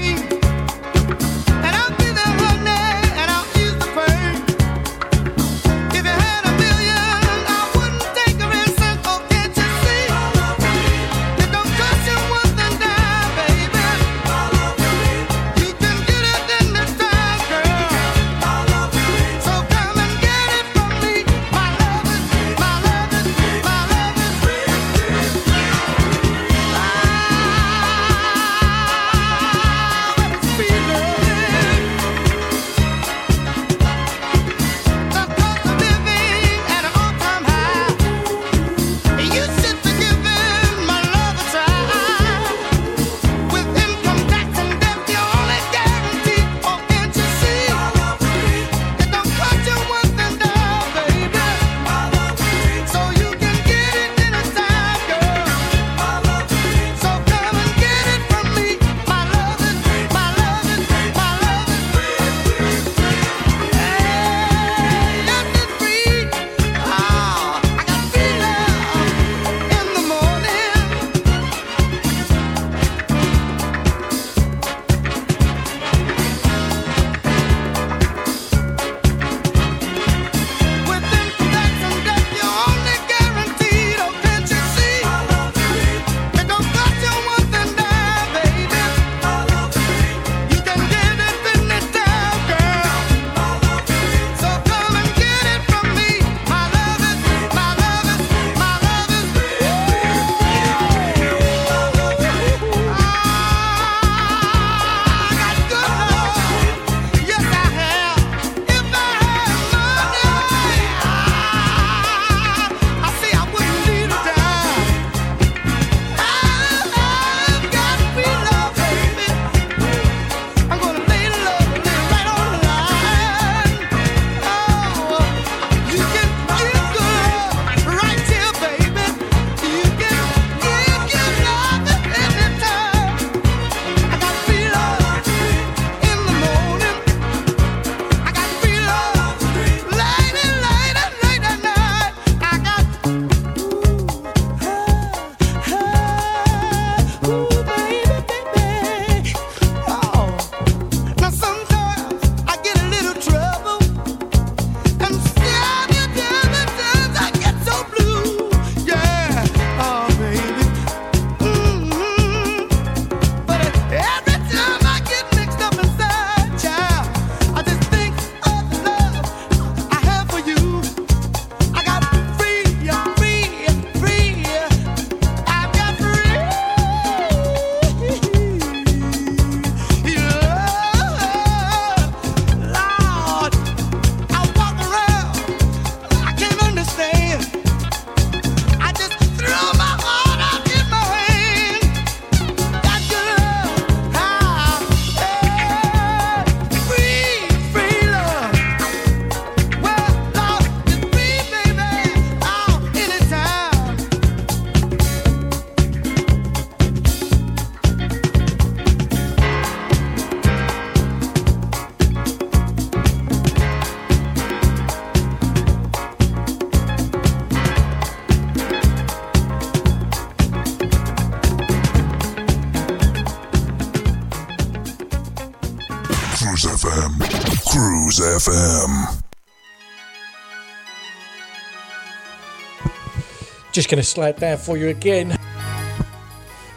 going 233.93 234.03
to 234.03 234.09
slide 234.09 234.37
down 234.37 234.57
for 234.57 234.79
you 234.79 234.89
again 234.89 235.37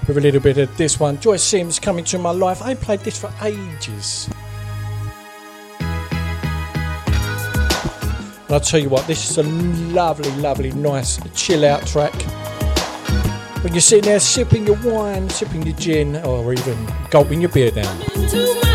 with 0.06 0.18
a 0.18 0.20
little 0.20 0.42
bit 0.42 0.58
of 0.58 0.76
this 0.76 1.00
one. 1.00 1.18
Joyce 1.22 1.42
Sims 1.42 1.80
coming 1.80 2.04
to 2.04 2.20
my 2.20 2.32
life. 2.32 2.62
I 2.62 2.76
played 2.76 3.00
this 3.00 3.18
for 3.18 3.32
ages. 3.42 4.28
And 8.44 8.50
I'll 8.50 8.60
tell 8.60 8.82
you 8.82 8.90
what, 8.90 9.08
this 9.08 9.30
is 9.30 9.38
a 9.38 9.44
lovely, 9.44 10.30
lovely, 10.42 10.74
nice 10.74 11.18
chill 11.34 11.64
out 11.64 11.88
track. 11.88 12.14
When 13.64 13.72
you're 13.72 13.80
sitting 13.80 14.10
there 14.10 14.20
sipping 14.20 14.68
your 14.68 14.78
wine, 14.84 15.30
sipping 15.30 15.66
your 15.66 15.78
gin, 15.78 16.18
or 16.18 16.52
even 16.52 16.78
gulping 17.12 17.40
your 17.40 17.50
beer 17.52 17.72
down. 17.72 18.75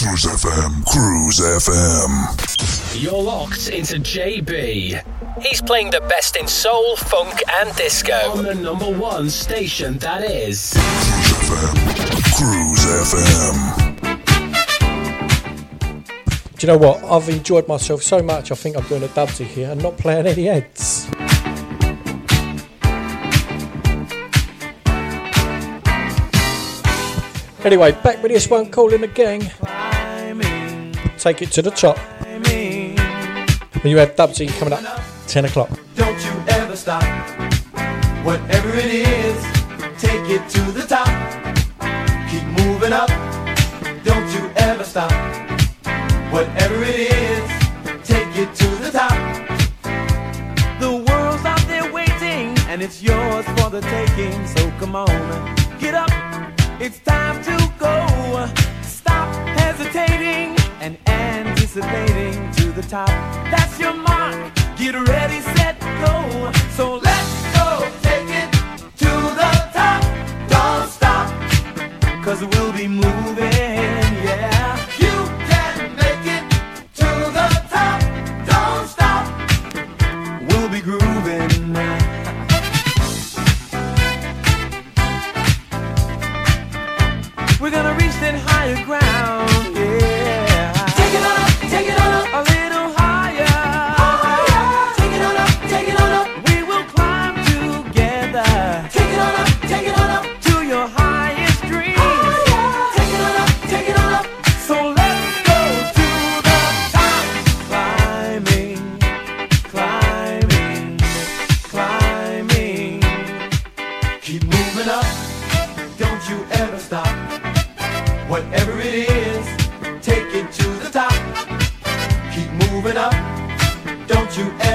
Cruise 0.00 0.24
FM. 0.24 0.82
Cruise 0.86 1.40
FM. 1.40 3.02
You're 3.02 3.22
locked 3.22 3.68
into 3.68 3.96
JB. 3.96 5.02
He's 5.42 5.60
playing 5.60 5.90
the 5.90 6.00
best 6.00 6.36
in 6.36 6.48
soul, 6.48 6.96
funk, 6.96 7.42
and 7.46 7.76
disco 7.76 8.14
on 8.30 8.44
the 8.44 8.54
number 8.54 8.90
one 8.90 9.28
station 9.28 9.98
that 9.98 10.24
is. 10.24 10.72
Cruise 10.72 11.32
FM. 11.50 11.76
Cruise 12.38 12.86
FM. 13.12 13.56
Do 16.56 16.66
you 16.66 16.72
know 16.72 16.78
what? 16.78 17.04
I've 17.04 17.28
enjoyed 17.28 17.68
myself 17.68 18.02
so 18.02 18.22
much. 18.22 18.50
I 18.50 18.54
think 18.54 18.78
I'm 18.78 18.84
doing 18.84 19.02
a 19.02 19.08
dubsy 19.08 19.44
here 19.44 19.70
and 19.70 19.82
not 19.82 19.98
playing 19.98 20.26
any 20.26 20.44
heads. 20.46 21.10
Anyway, 27.62 27.92
back 28.02 28.22
with 28.22 28.32
this 28.32 28.48
one, 28.48 28.70
Kool 28.70 28.94
and 28.94 29.02
the 29.02 29.06
Gang. 29.06 29.42
Take 31.18 31.42
it 31.42 31.52
to 31.52 31.62
the 31.62 31.70
top. 31.70 31.98
When 31.98 33.90
you 33.90 33.98
have 33.98 34.16
Dubsy 34.16 34.48
coming 34.58 34.72
up, 34.72 34.82
10 35.26 35.44
o'clock. 35.44 35.68
Don't 35.94 36.18
you 36.24 36.32
ever 36.48 36.74
stop. 36.74 37.02
Whatever 38.24 38.70
it 38.76 38.86
is, 38.86 39.42
take 40.00 40.28
it 40.30 40.48
to 40.48 40.60
the 40.72 40.86
top. 40.86 41.06
Keep 42.30 42.44
moving 42.64 42.94
up. 42.94 43.08
Don't 44.04 44.26
you 44.34 44.50
ever 44.56 44.84
stop. 44.84 45.12
Whatever 46.32 46.82
it 46.82 47.12
is, 47.12 47.50
take 48.06 48.34
it 48.36 48.54
to 48.54 48.68
the 48.82 48.90
top. 48.90 49.12
The 50.80 50.90
world's 50.90 51.44
out 51.44 51.60
there 51.68 51.92
waiting, 51.92 52.56
and 52.68 52.80
it's 52.80 53.02
yours 53.02 53.44
for 53.58 53.68
the 53.68 53.82
taking. 53.82 54.46
So 54.46 54.70
come 54.78 54.96
on, 54.96 55.56
get 55.78 55.94
up. 55.94 56.29
It's 56.82 56.98
time 57.00 57.44
to 57.44 57.72
go. 57.78 58.48
Stop 58.80 59.28
hesitating 59.58 60.56
and 60.80 60.96
anticipating 61.06 62.50
to 62.52 62.72
the 62.72 62.80
top. 62.80 63.08
That's 63.50 63.78
your 63.78 63.92
mark. 63.92 64.54
Get 64.78 64.94
ready, 64.94 65.42
set, 65.42 65.78
go. 65.78 66.50
So 66.70 66.94
let's 66.94 67.54
go. 67.54 67.86
Take 68.00 68.30
it 68.30 68.50
to 68.96 69.10
the 69.40 69.52
top. 69.74 70.00
Don't 70.48 70.88
stop. 70.88 71.28
Cause 72.24 72.42
we'll 72.46 72.72
be 72.72 72.88
moving, 72.88 73.59
higher 88.36 88.84
ground, 88.84 89.09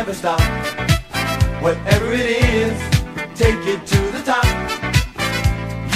Don't 0.05 0.13
you 0.13 0.29
ever 0.29 0.37
stop. 0.37 1.63
Whatever 1.63 2.13
it 2.13 2.27
is, 2.43 2.77
take 3.33 3.55
it 3.65 3.85
to 3.87 3.99
the 4.11 4.21
top. 4.23 4.45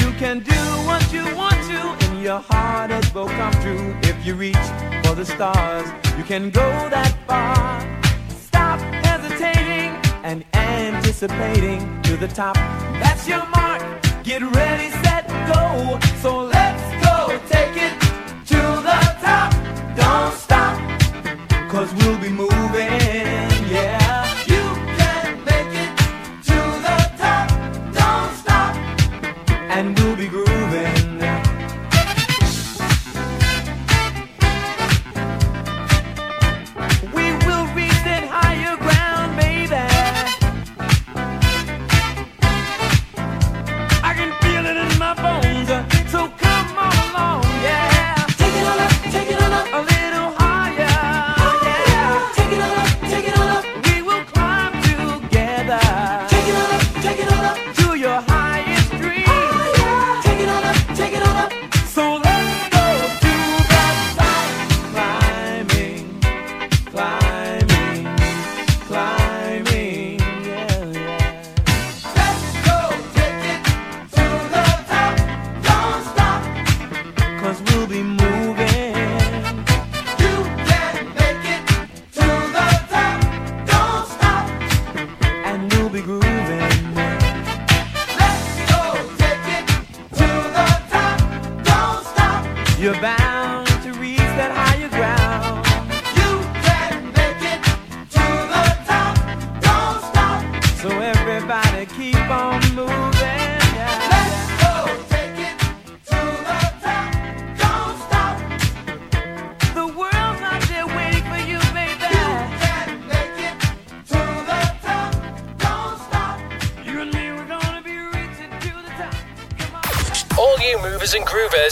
You 0.02 0.12
can 0.18 0.40
do 0.40 0.56
what 0.88 1.14
you 1.14 1.24
want 1.36 1.56
to, 1.68 1.80
and 2.08 2.24
your 2.24 2.40
heart 2.40 2.90
has 2.90 3.14
will 3.14 3.28
come 3.28 3.54
true. 3.62 3.96
If 4.04 4.26
you 4.26 4.34
reach 4.34 4.56
for 5.04 5.14
the 5.14 5.26
stars, 5.26 5.88
you 6.18 6.24
can 6.24 6.50
go 6.50 6.90
that 6.90 7.16
far. 7.28 7.82
Stop 8.30 8.80
hesitating 9.06 9.92
and 10.24 10.44
anticipating 10.56 12.02
to 12.04 12.18
the 12.18 12.28
top. 12.28 12.56
That's 13.04 13.28
your 13.28 13.46
mark. 13.50 13.84
Get 14.24 14.42
ready, 14.42 14.90
set, 14.90 15.09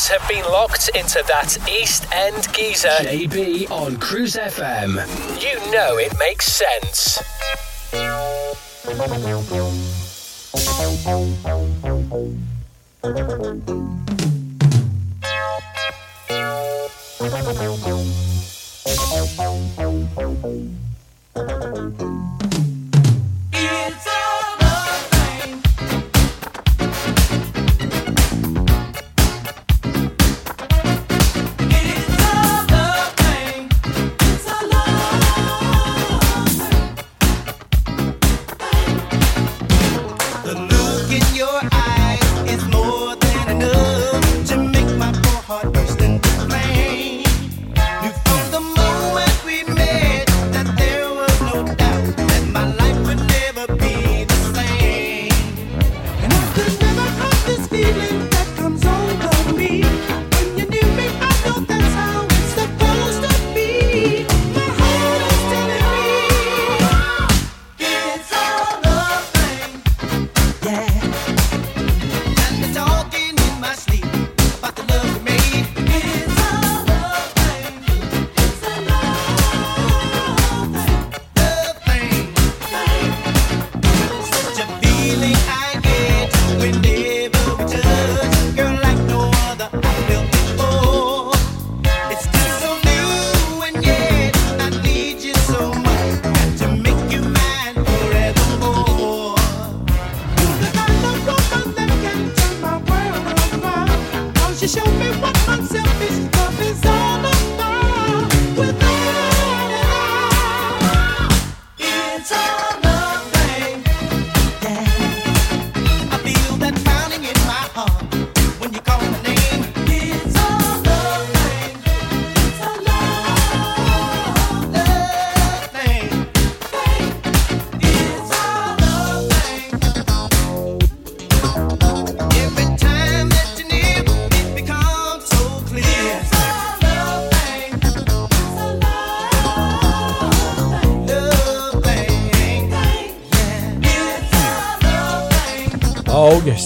have 0.08 0.28
been 0.30 0.44
locked 0.46 0.90
into 0.96 1.24
that 1.28 1.58
East 1.70 2.06
End 2.14 2.48
geezer. 2.54 2.88
JB 2.88 3.70
on 3.70 3.98
Cruise 3.98 4.36
FM. 4.36 4.96
You 5.42 5.72
know 5.72 5.98
it 5.98 6.14
makes 6.20 6.46
sense. 6.48 7.37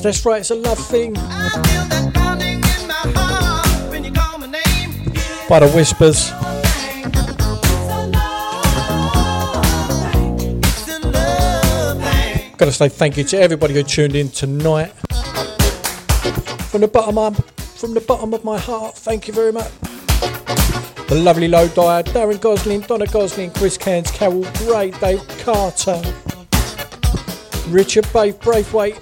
That's 0.01 0.25
right, 0.25 0.39
it's 0.39 0.49
a 0.49 0.55
love 0.55 0.79
thing. 0.87 1.13
By 5.47 5.59
the 5.59 5.69
Whispers. 5.75 6.31
Gotta 12.57 12.71
say 12.71 12.89
thank 12.89 13.17
you 13.17 13.23
to 13.25 13.39
everybody 13.39 13.73
who 13.73 13.83
tuned 13.83 14.15
in 14.15 14.29
tonight. 14.29 14.93
From 16.69 16.81
the 16.81 16.87
bottom 16.87 17.17
of, 17.17 17.37
from 17.57 17.93
the 17.93 18.01
bottom 18.01 18.33
of 18.33 18.43
my 18.43 18.57
heart, 18.57 18.95
thank 18.95 19.27
you 19.27 19.33
very 19.33 19.51
much. 19.51 19.71
The 21.09 21.19
lovely 21.21 21.47
Low 21.47 21.67
Dyer, 21.67 22.03
Darren 22.03 22.39
Gosling, 22.39 22.81
Donna 22.81 23.05
Gosling, 23.05 23.51
Chris 23.51 23.77
Cairns, 23.77 24.09
Carol 24.11 24.45
Gray, 24.53 24.91
Dave 24.91 25.27
Carter, 25.43 26.01
Richard 27.67 28.09
Brave 28.11 28.39
Braithwaite. 28.39 28.95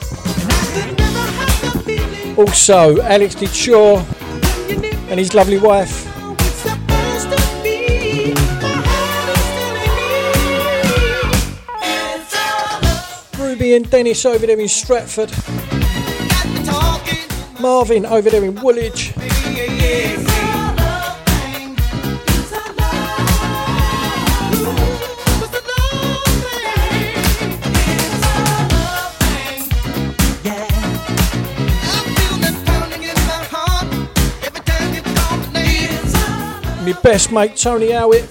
Also, 2.39 3.01
Alex 3.01 3.35
Di 3.35 3.47
Ciò 3.47 3.97
and 5.09 5.19
his 5.19 5.33
lovely 5.33 5.57
wife. 5.57 6.07
Ruby 13.37 13.75
and 13.75 13.89
Dennis 13.89 14.25
over 14.25 14.47
there 14.47 14.57
in 14.57 14.69
Stratford. 14.69 15.33
Marvin 17.59 18.05
over 18.05 18.29
there 18.29 18.45
in 18.45 18.55
Woolwich. 18.55 19.11
Best 37.11 37.31
mate 37.31 37.55
Tony 37.55 37.89
Howitt. 37.89 38.29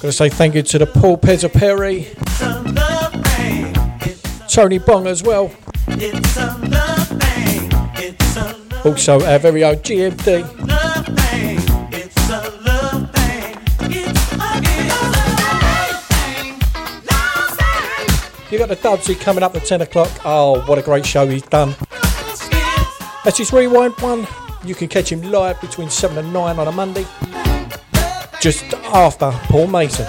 Gotta 0.00 0.12
say 0.12 0.28
thank 0.30 0.56
you 0.56 0.62
to 0.62 0.78
the 0.78 0.86
Paul 0.92 1.16
Pezza 1.16 1.48
Perry, 1.48 2.08
Tony 4.48 4.78
Bong 4.78 5.06
as 5.06 5.22
well. 5.22 5.52
Also 8.84 9.24
our 9.24 9.38
very 9.38 9.62
own 9.62 9.76
GMD. 9.76 10.64
You 18.50 18.58
got 18.58 18.68
the 18.68 18.76
Dubsy 18.76 19.20
coming 19.20 19.44
up 19.44 19.54
at 19.54 19.64
10 19.64 19.82
o'clock. 19.82 20.10
Oh, 20.24 20.64
what 20.66 20.78
a 20.78 20.82
great 20.82 21.06
show 21.06 21.28
he's 21.28 21.42
done. 21.42 21.76
That's 23.24 23.38
his 23.38 23.52
rewind 23.52 23.94
one. 24.00 24.26
You 24.64 24.74
can 24.74 24.88
catch 24.88 25.10
him 25.10 25.22
live 25.22 25.60
between 25.60 25.88
7 25.88 26.16
and 26.18 26.32
9 26.32 26.58
on 26.58 26.68
a 26.68 26.72
Monday. 26.72 27.06
Just 28.40 28.64
after 28.74 29.30
Paul 29.48 29.66
Mason. 29.66 30.06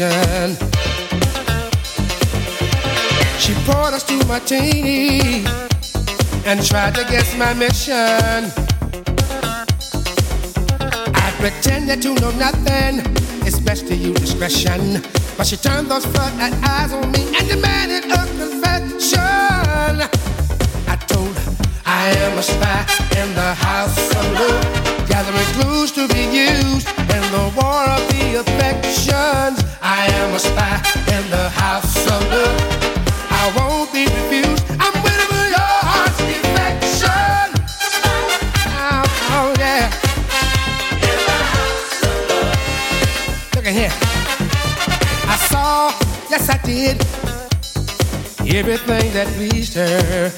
She 0.00 0.06
poured 3.66 3.92
us 3.92 4.02
two 4.02 4.18
martini 4.24 5.44
and 6.46 6.64
tried 6.64 6.94
to 6.94 7.04
guess 7.04 7.36
my 7.36 7.52
mission. 7.52 8.50
I 11.14 11.34
pretended 11.36 12.00
to 12.00 12.14
know 12.14 12.30
nothing, 12.30 13.02
it's 13.46 13.58
best 13.58 13.88
to 13.88 13.94
use 13.94 14.18
discretion. 14.18 15.02
But 15.36 15.46
she 15.46 15.58
turned 15.58 15.90
those 15.90 16.06
floodlight 16.06 16.54
eyes 16.66 16.94
on 16.94 17.12
me 17.12 17.36
and 17.38 17.46
demanded 17.46 18.04
a 18.10 18.24
confession. 18.40 19.20
I 20.88 20.96
told 21.08 21.36
her 21.36 21.56
I 21.84 22.08
am 22.24 22.38
a 22.38 22.42
spy 22.42 22.86
in 23.20 23.34
the 23.34 23.52
house 23.52 23.98
of 24.16 24.32
love, 24.32 25.08
gathering 25.10 25.44
clues 25.60 25.92
to 25.92 26.08
be 26.08 26.24
used 26.24 26.88
in 26.88 27.22
the 27.36 27.52
war 27.54 27.84
of 27.84 28.08
the 28.08 28.40
affections. 28.40 29.69
I 29.82 30.06
am 30.12 30.34
a 30.34 30.38
spy 30.38 30.76
in 31.08 31.30
the 31.30 31.48
house 31.48 32.06
of 32.06 32.20
love. 32.30 32.60
I 33.30 33.52
won't 33.56 33.92
be 33.92 34.04
refused. 34.04 34.64
I'm 34.78 34.92
waiting 35.02 35.28
for 35.32 35.46
your 35.48 35.72
heart's 35.88 36.18
defection. 36.18 37.46
Oh, 39.32 39.54
yeah. 39.58 39.90
Look 43.54 43.66
at 43.66 43.72
here. 43.72 43.92
I 45.26 45.36
saw, 45.48 45.92
yes 46.28 46.50
I 46.50 46.58
did, 46.62 47.00
everything 48.54 49.12
that 49.14 49.28
pleased 49.34 49.74
her. 49.74 50.30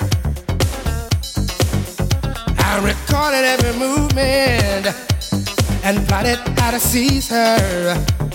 I 2.59 2.79
recorded 2.79 3.45
every 3.45 3.79
movement 3.79 4.87
and 5.85 6.07
plotted 6.07 6.39
how 6.59 6.71
to 6.71 6.79
seize 6.79 7.29
her. 7.29 8.32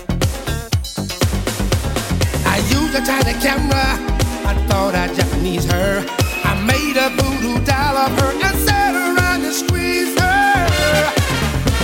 I 2.87 2.89
used 2.89 3.03
a 3.03 3.05
tiny 3.05 3.33
camera. 3.41 3.99
I 4.47 4.55
thought 4.67 4.95
I'd 4.95 5.13
Japanese 5.13 5.65
her. 5.65 6.05
I 6.47 6.55
made 6.63 6.95
a 6.95 7.09
voodoo 7.19 7.59
doll 7.65 7.97
of 7.97 8.15
her 8.15 8.31
and 8.31 8.57
sat 8.63 8.95
around 8.95 9.43
and 9.43 9.53
squeezed 9.53 10.17
her. 10.17 11.11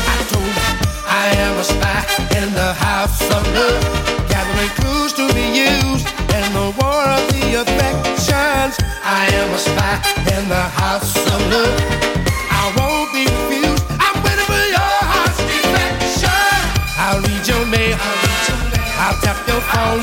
I 0.08 0.18
told 0.32 0.56
her 0.64 0.72
I 1.04 1.26
am 1.44 1.60
a 1.60 1.64
spy 1.64 2.00
in 2.40 2.48
the 2.56 2.72
house 2.80 3.20
of 3.36 3.44
love, 3.52 3.84
gathering 4.32 4.72
clues 4.80 5.12
to 5.20 5.28
be 5.36 5.44
used 5.68 6.08
in 6.32 6.48
the 6.56 6.72
war 6.80 7.04
of 7.04 7.24
the 7.36 7.60
affections. 7.60 8.80
I 9.04 9.28
am 9.28 9.52
a 9.52 9.60
spy 9.60 10.00
in 10.32 10.48
the 10.48 10.66
house 10.80 11.18
of 11.36 11.40
love. 11.52 11.84
I 12.48 12.64
won't 12.80 13.03
I'll 19.06 19.20
tap 19.20 19.36
your 19.46 19.60
phone. 19.60 20.00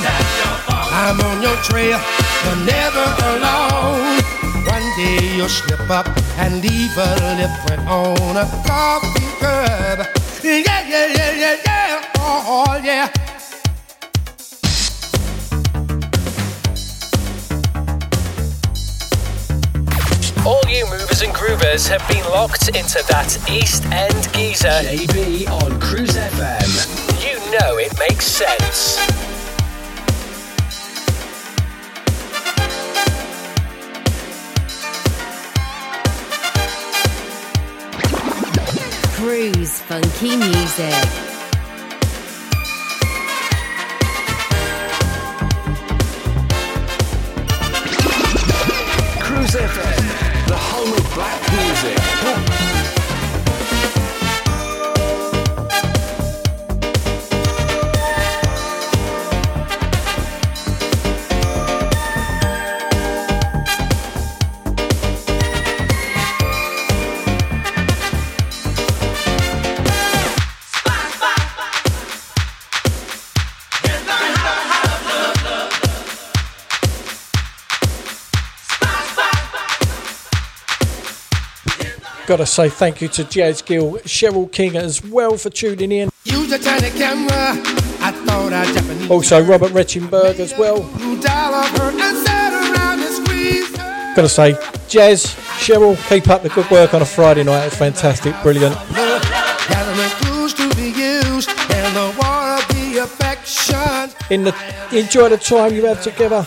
I'm 0.92 1.18
on 1.22 1.40
your 1.40 1.56
trail. 1.64 1.98
You're 2.44 2.66
never 2.66 3.06
alone. 3.32 4.20
One 4.68 4.84
day 4.94 5.36
you'll 5.36 5.48
slip 5.48 5.88
up 5.88 6.06
and 6.36 6.60
leave 6.60 6.94
a 6.98 7.08
lip 7.38 7.50
print 7.64 7.88
on 7.88 8.36
a 8.36 8.44
coffee 8.68 9.24
cup. 9.40 10.06
Yeah, 10.44 10.84
yeah, 10.86 11.06
yeah, 11.16 11.32
yeah, 11.32 11.56
yeah. 11.64 12.12
Oh, 12.18 12.66
oh 12.68 12.76
yeah. 12.84 13.08
All 20.44 20.60
you 20.68 20.84
movers 20.90 21.22
and 21.22 21.32
groovers 21.32 21.88
have 21.88 22.06
been 22.06 22.24
locked 22.24 22.68
into 22.68 23.02
that 23.08 23.38
East 23.48 23.86
End 23.86 24.30
geezer. 24.34 24.68
JB 24.68 25.48
on 25.48 25.80
Cruise 25.80 26.16
FM. 26.16 26.99
Know 27.50 27.78
it 27.78 27.98
makes 27.98 28.26
sense. 28.26 28.96
Cruise 39.16 39.80
funky 39.80 40.36
music. 40.36 40.94
Cruise 49.18 49.56
FM, 49.56 50.46
the 50.46 50.56
home 50.56 50.92
of 50.92 51.14
black 51.14 51.52
music. 51.52 51.99
Gotta 82.30 82.46
say 82.46 82.68
thank 82.68 83.00
you 83.00 83.08
to 83.08 83.24
Jazz 83.24 83.60
Gill, 83.60 83.94
Cheryl 84.04 84.52
King 84.52 84.76
as 84.76 85.04
well 85.04 85.36
for 85.36 85.50
tuning 85.50 85.90
in. 85.90 86.10
Use 86.22 86.52
a 86.52 86.60
tiny 86.60 86.90
camera. 86.90 87.58
I 87.98 88.12
thought 88.24 88.52
I'd 88.52 89.10
Also 89.10 89.42
Robert 89.42 89.72
Retchenberg 89.72 90.38
as 90.38 90.56
well. 90.56 90.80
voodoo 90.80 91.20
doll 91.20 91.54
of 91.54 91.68
her 91.70 91.90
and 91.90 92.24
sat 92.24 92.52
around 92.52 93.00
and 93.00 93.26
squeezed 93.26 93.76
her. 93.78 94.14
Gotta 94.14 94.28
say, 94.28 94.52
Jazz, 94.88 95.26
Cheryl, 95.58 95.96
keep 96.08 96.28
up 96.28 96.44
the 96.44 96.50
good 96.50 96.70
work 96.70 96.94
on 96.94 97.02
a 97.02 97.04
Friday 97.04 97.42
night. 97.42 97.66
It's 97.66 97.76
fantastic, 97.76 98.32
brilliant. 98.44 98.76
Gathering 98.76 100.10
clues 100.20 100.54
to 100.54 100.72
be 100.76 100.90
used 100.90 101.50
in 101.50 101.94
the 101.94 102.14
war 102.22 102.58
of 102.58 102.68
the 102.68 102.98
affections. 103.02 104.14
In 104.30 104.44
the 104.44 104.54
enjoy 104.92 105.30
the 105.30 105.36
time 105.36 105.74
you 105.74 105.84
have 105.86 106.00
together. 106.00 106.46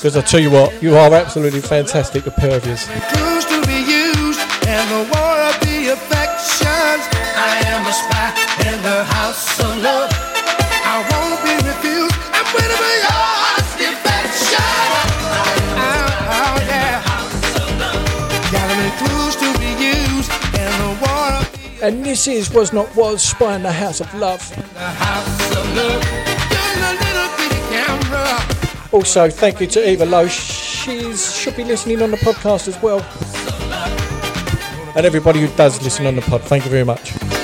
Because 0.00 0.16
I 0.16 0.22
tell 0.22 0.40
you 0.40 0.50
what, 0.50 0.82
you 0.82 0.96
are 0.96 1.12
absolutely 1.12 1.60
fantastic, 1.60 2.24
the 2.24 2.30
pair 2.30 2.56
of 2.56 2.64
yous. 2.64 2.86
clues 2.86 3.44
to 3.44 3.60
be 3.66 3.84
used 3.84 4.40
in 4.64 4.84
the 4.88 5.04
war 5.12 5.36
the 5.60 5.92
affections. 5.92 7.04
I 7.36 7.60
am 7.68 7.84
a 7.84 7.92
spy 7.92 8.32
in 8.64 8.80
the 8.80 9.04
house 9.04 9.60
of 9.60 9.76
love. 9.82 10.08
I 10.88 11.04
won't 11.04 11.36
be 11.44 11.52
refused. 11.68 12.16
I'm 12.32 12.48
waiting 12.56 12.80
for 12.80 12.96
your 12.96 13.12
heart's 13.12 13.76
defection. 13.76 14.64
Oh, 16.32 16.56
yeah. 16.64 17.04
Gathering 18.48 18.96
clues 19.04 19.36
to 19.36 19.52
be 19.60 19.68
used 19.84 20.32
in 20.56 20.72
the 20.80 20.96
war 21.04 21.44
of 21.44 21.82
And 21.82 22.02
this 22.02 22.26
is 22.26 22.50
Was 22.50 22.72
Not 22.72 22.88
Was, 22.96 23.22
Spy 23.22 23.54
in 23.56 23.62
the 23.64 23.72
House 23.72 24.00
of 24.00 24.14
Love. 24.14 24.40
Also, 28.92 29.30
thank 29.30 29.60
you 29.60 29.66
to 29.68 29.88
Eva 29.88 30.04
Lowe. 30.04 30.26
She's 30.26 31.34
should 31.34 31.56
be 31.56 31.64
listening 31.64 32.02
on 32.02 32.10
the 32.10 32.16
podcast 32.18 32.66
as 32.66 32.80
well. 32.82 33.00
And 34.96 35.06
everybody 35.06 35.40
who 35.40 35.46
does 35.56 35.80
listen 35.82 36.06
on 36.06 36.16
the 36.16 36.22
pod, 36.22 36.42
thank 36.42 36.64
you 36.64 36.70
very 36.70 36.84
much. 36.84 37.39